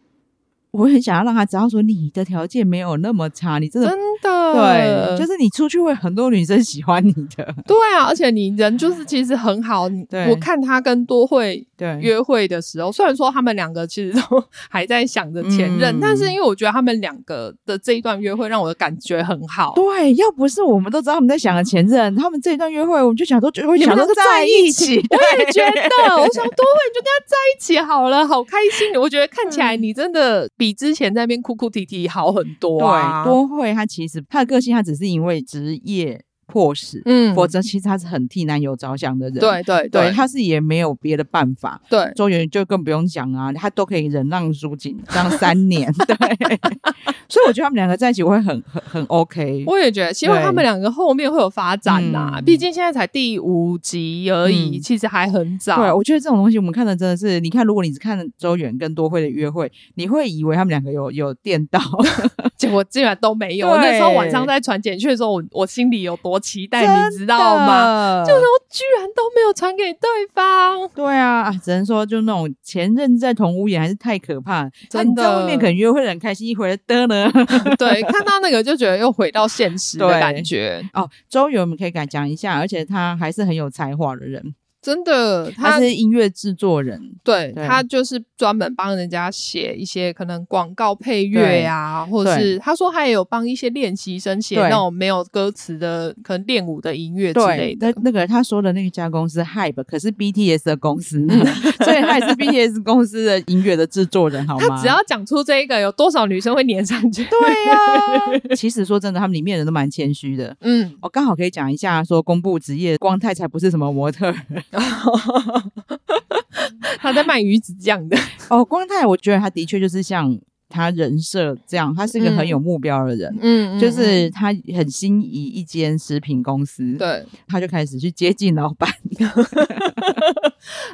[0.72, 7.54] 我很想要让他知道，说你的条件没有那么差，你真的真的对，就是你出去会很多女生喜欢你的。
[7.66, 9.86] 对啊，而且你人就是其实很好。
[10.08, 19.74] 对，我看他跟多惠对约会的时候，虽然说他们两个其实都 还在想着前任，嗯，但是因为我觉得他们两个的这一段约会让我的感觉很好。
[19.76, 24.96] 对，要不是我们都知道他们在想着前任，他们这一段约会，我们就想说就会想说在一起。
[25.10, 28.98] 我也觉得，我想多惠你就跟他在一起好了，好开心。
[28.98, 30.48] 我觉得看起来你真的。
[30.62, 33.24] 比之前在那边哭哭啼啼好很多啊！
[33.24, 39.38] 对，多惠他其实他的个性，他只是因为职业迫使，嗯，否则其实他是很替男友着想的人。
[39.38, 41.80] 对对对，对，他是也没有别的办法。
[41.88, 45.90] 对，周远就更不用讲啊，他都可以忍让舒景这样三年。
[46.06, 46.16] 对。
[47.28, 52.40] 所以我觉得他们两个在一起会很很很 OK，我也觉得，希望他们两个后面会有发展呐、啊。
[52.44, 55.76] 毕竟现在才第五集而已，嗯、其实还很早。
[55.78, 61.80] 对，我觉得这种东西我们看的真的是，你看，如果你只看周远跟多惠的约会，你会以为他们两个有有电到，
[62.62, 63.68] 结果竟然都没有。
[63.68, 68.22] 我那时候晚上在传简讯的时候，我我心里有多期待，你知道吗？
[68.24, 70.88] 就是我居然都没有传给对方。
[70.94, 74.70] 对啊，只能说就那种前任在同屋檐还是太可怕。
[74.88, 77.28] 真的，在外面可能约会很开心，一回来的呢。
[77.76, 80.80] 对，看到那个就觉得又回到现实的感觉。
[80.92, 84.54] 哦，周瑜我们可以讲一下，而且他还是很有才华的人。
[84.82, 97.88] 真的，他，他是音乐制作人，对，对他就是专门帮人家写一些可能广告配乐呀，或者是他说他也有帮一些练习生写那种没有歌词的可能练舞的音乐之类的。
[97.88, 101.46] 那那个他说的那家公司 Hype 可是 BTS 的公司，嗯、
[101.84, 104.66] 所以他也是 BTS 公司的音乐的制作人，好吗？
[104.68, 107.24] 他只要讲出这个，有多少女生会粘上去？
[107.24, 107.38] 对
[107.70, 108.20] 呀、啊，
[108.56, 110.56] 其实说真的，他们里面人都蛮谦虚的。
[110.60, 114.34] 嗯，我刚好可以讲一下，说公布职业，光太才不是什么模特。
[116.98, 118.16] 他在卖鱼子酱的。
[118.48, 128.88] 哦，光太，我觉得他的确就是像他人设这样，他是一个很有目标的人，嗯，就是他很心仪一间食品公司，对，他就开始去接近老板。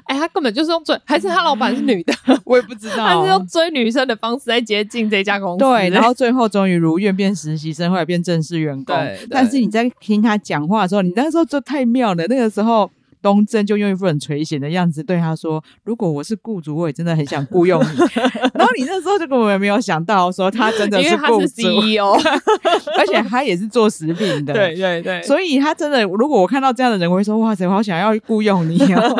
[0.04, 2.14] 哎、欸，他根本就是用追，还是他老板是女的，
[2.46, 8.96] 我也不知道，他是用追女生的方式来接近这家公司，对，然后最后终于如愿变实习生，后来变正式员工。
[8.96, 12.90] 对，但是你在听他讲话的时候，你那时候就太妙了，那个时候。
[13.22, 17.86] 东正就用一副很垂涎的样子对他说：“如果我是雇主，我也真的很想雇佣你。
[18.54, 22.12] ”然后你那时候就根本没有想到说他真的是雇主，CEO，
[22.98, 24.52] 而且他也是做食品的。
[24.54, 29.16] 对对对，所以他真的，如果我看到这样的人，我会说：“哇塞，我好想要雇佣你哦。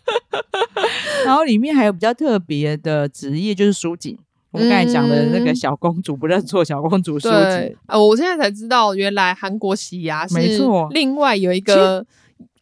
[1.24, 4.18] 然后里面还有比较特别的职业，就是书警。
[4.52, 7.76] 我们刚才讲的那个小公主不认错，小公主书警。
[7.86, 12.04] 呃，我现在才知道，原来韩国洗牙是没错，另外有一个。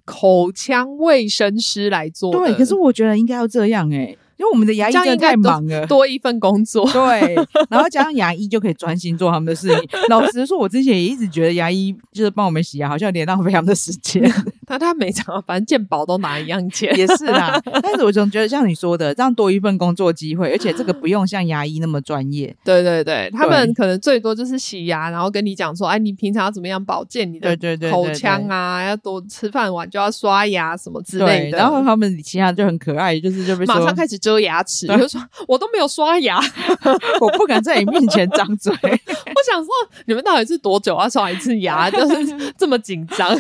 [0.09, 4.19] 口腔卫生师来做，对，可是我觉得应该要这样哎、欸。
[4.39, 6.89] 因为我们的牙医真的太忙了，多一份工作。
[6.93, 7.35] 对，
[7.69, 9.79] 然后加上牙医就可以专心做他们的事情。
[10.09, 14.23] 老实说，我之前也一直觉得牙医就是帮我们洗牙，好像有点浪费他们的时间。
[14.69, 16.95] 但他每场，反正健保都拿一样钱。
[16.97, 22.55] 也是啦， 但是我总觉得像你说的，这样多一份工作机会，而且这个不用像牙医那么专业。
[22.63, 27.57] 对对对，他们可能最多就是洗牙，然后跟你讲说，哎，你平常要怎么样保健你的
[27.91, 28.85] 口腔啊？
[28.85, 31.57] 要多吃饭完就要刷牙什么之类的。
[31.57, 34.19] 然后他们其他就很可爱，就是就被马上开始。
[34.19, 36.41] 遮牙齿，比如说我都没有刷牙，
[37.23, 38.73] 我不敢在你面前张嘴。
[38.83, 39.69] 我想说，
[40.07, 41.89] 你们到底是多久要刷一次牙？
[41.89, 43.31] 就是这么紧张。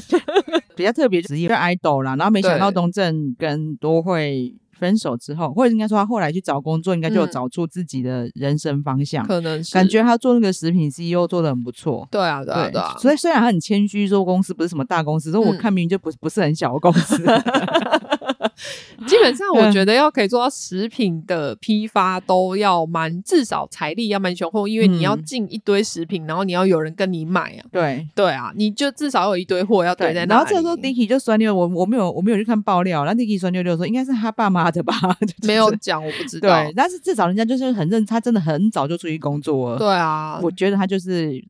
[0.76, 2.16] 比较特别职业，就 idol 啦。
[2.16, 9.26] 然后没想到东正跟多惠分手之后，或者应该说他后来去找工作，应该就有找出自己的人生方向。
[9.26, 12.06] 可能是感觉他做那个食品 CEO 做的很不错。
[12.10, 12.94] 对啊，对啊，对啊。
[12.98, 17.24] 所以虽然他很谦虚，说公司不是什么大公司，说我看明明就不不是很小的公司。
[19.06, 27.64] 基本上，我觉得要可以做到食品的批发，都要蛮至少财力要蛮雄厚，因为你要进一堆食品，然后你要有人跟你买啊。
[27.72, 30.24] 对对啊，你就至少有一堆货要堆在。
[30.26, 34.94] 然后这个时候，Dicky 就酸溜，我我没有我没有去看爆料，然后 Dicky 酸溜溜说应该是他爸妈的吧，
[35.46, 36.48] 没有讲，我不知道。
[36.48, 39.78] 对，但是至少人家就是很认，他真的很早就出去工作了。
[39.78, 41.42] 对啊，我觉得他就是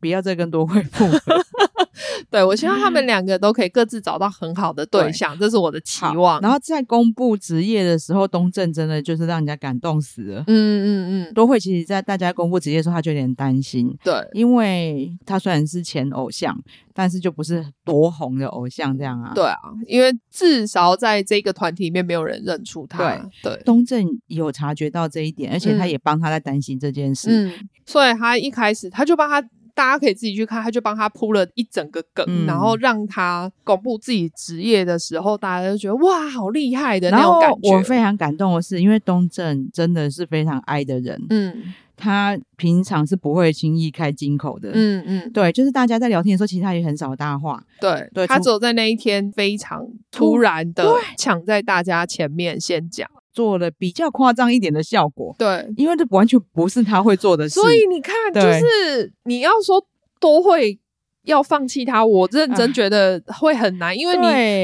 [0.00, 1.44] 不要再跟多惠复合。
[2.30, 6.40] 对，我希望他们两个都可以各自找到很好的对象，对，这是我的期望。
[6.40, 10.44] 然后在公布职业的时候，东正真的就是让人家感动死了。
[10.46, 10.86] 嗯嗯
[11.28, 13.96] 嗯，都会其实，在大家公布职业的时候，他就有点担心。
[14.02, 16.56] 对，因为他虽然是前偶像，
[16.92, 19.32] 但是就不是多红的偶像这样啊。
[19.34, 22.98] 对啊，因为至少在这个团体里面，没有人认出他。
[23.42, 27.28] 对对，东正有察觉到这一点，而且他也帮他在担心这件事。
[27.30, 27.52] 嗯，
[27.86, 29.42] 所以他一开始他就帮他。
[29.74, 37.76] 大家可以自己去看，他就帮他铺了一整个梗，嗯、然后让他公布自己职业的时候，大家都觉得哇，好厉害的那种感觉。
[37.76, 53.08] 我非常感动的是，因为东正真的是非常爱的人，嗯，他平常是不会轻易开金口的，嗯嗯，对，就是大家在聊天的时候，其实他也很少搭话，对对，他只有在那一天非常突然的抢在大家前面先讲。
[53.34, 57.60] 做了比较夸张一点的效果，对，因为这完全不是他会做的事。
[57.60, 59.84] 所以你看，就是你要说
[60.20, 60.78] 都会
[61.24, 64.22] 要放弃他，我认真觉得会很难，因为你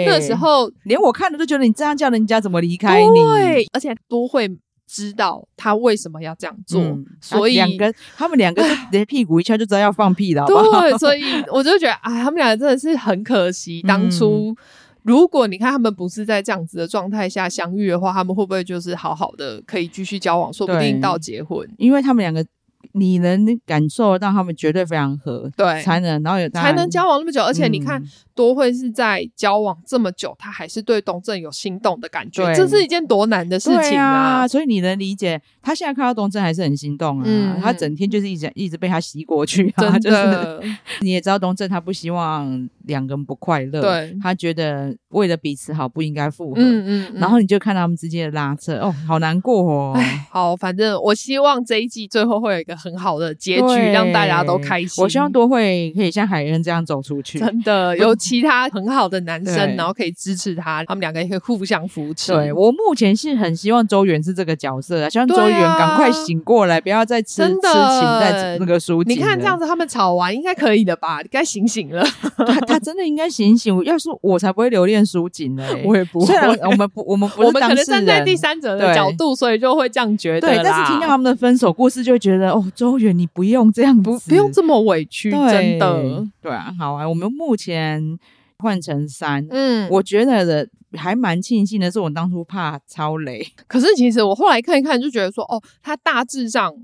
[0.08, 3.20] 那时候连我看了都觉得你这样叫人家怎么离开你？
[3.20, 4.48] 对，而且都会
[4.86, 10.80] 知道他为什么要这样做，嗯、所以两个他们两个就 连屁股一敲就知道要放屁了，好好？
[10.82, 14.52] 对，所以我就觉得，哎，他们两个真的是很可惜，当初。
[14.52, 14.56] 嗯
[15.03, 21.68] 如果你看他们不是在这样子的状态下相遇的话，他们会不会就是好好的可以继续交往，说不定到结婚？
[21.78, 22.44] 因为他们两个，
[22.93, 28.01] 你能感受到他们绝对非常合，对，才能然后有才能交往那么久，而且你看。
[28.01, 28.09] 嗯
[28.41, 34.07] 多惠是在交往这么久，他还是对东正有心动的感觉，这是一件多难的事情啊！
[34.07, 37.24] 啊所以你能理解，他现在看到东正还是很心动啊。
[37.26, 40.57] 嗯、他整天就是一直一直被他吸过去啊，真的。
[40.59, 46.62] 就是、你也知道东正他不希望两个人不快乐，对，他觉得为了彼此好不应该复合。
[46.62, 47.20] 嗯嗯，嗯。
[47.20, 49.95] 然后你就看他们之间的拉扯，哦，好难过哦。
[50.31, 55.02] 好，反正我希望这一季最后会有一个很好的结局，让大家都开心。
[55.02, 62.32] 我希望多会可以像海恩这样走出去，真的 有其他很好的男生，然后可以支持他，他们两个也可以互相扶持。
[62.32, 69.02] 对，我目前是很希望周元是这个角色，希望周元赶快醒过来，不要再吃痴情在那个书。
[69.02, 71.20] 你看这样子，他们吵完应该可以的吧？
[71.30, 72.04] 该醒醒了，
[72.46, 73.70] 他他真的应该醒醒。
[73.84, 76.34] 要是我才不会留恋书景呢， 我也不会。
[76.66, 80.40] 我们不，我们不我们可能站在第三者的角度，所以就会这样觉得。
[80.40, 86.26] 对，但是听到他们的分手故事，就会觉得哦，周远你不用这样子，不不用这么委屈，真的。
[86.40, 88.18] 对啊，好啊，我们目前
[88.58, 96.74] 换成三，嗯，我觉得的还蛮庆幸的是，我当初怕超雷，可是其实我后来看一看，就觉得说，哦，他大致上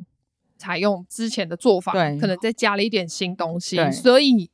[0.57, 4.49] 采用之前的做法，对，可能再加了一点新东西，所以。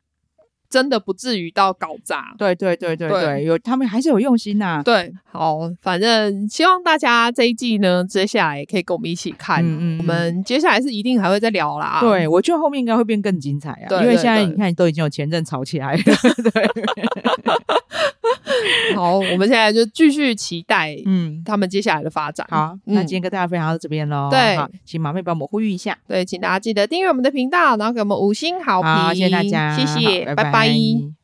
[0.72, 4.80] 真的不至于到搞砸，对对对对对，有他们还是有用心呐。
[4.82, 9.62] 对，好，反正希望大家这一季呢，接下来可以跟我们一起看。
[9.62, 11.98] 嗯嗯，我们接下来是一定还会再聊啦。
[12.00, 16.02] 对，我觉得后面应该会变更精彩啊，因为现在你看都已经有前任吵起来了。
[16.54, 16.70] 对。
[18.94, 22.46] 好，我们现在就继续期待，嗯，他们接下来的发展。
[22.50, 24.28] 好，那今天跟大家分享到这边喽。
[24.30, 25.98] 对，好，请马妹帮我们呼吁一下。
[26.06, 28.90] 对，请大家记得订阅我们的频道，然后给我们五星好评。
[28.90, 30.44] 好，谢谢大家，谢谢，拜拜。
[30.44, 31.21] 拜拜。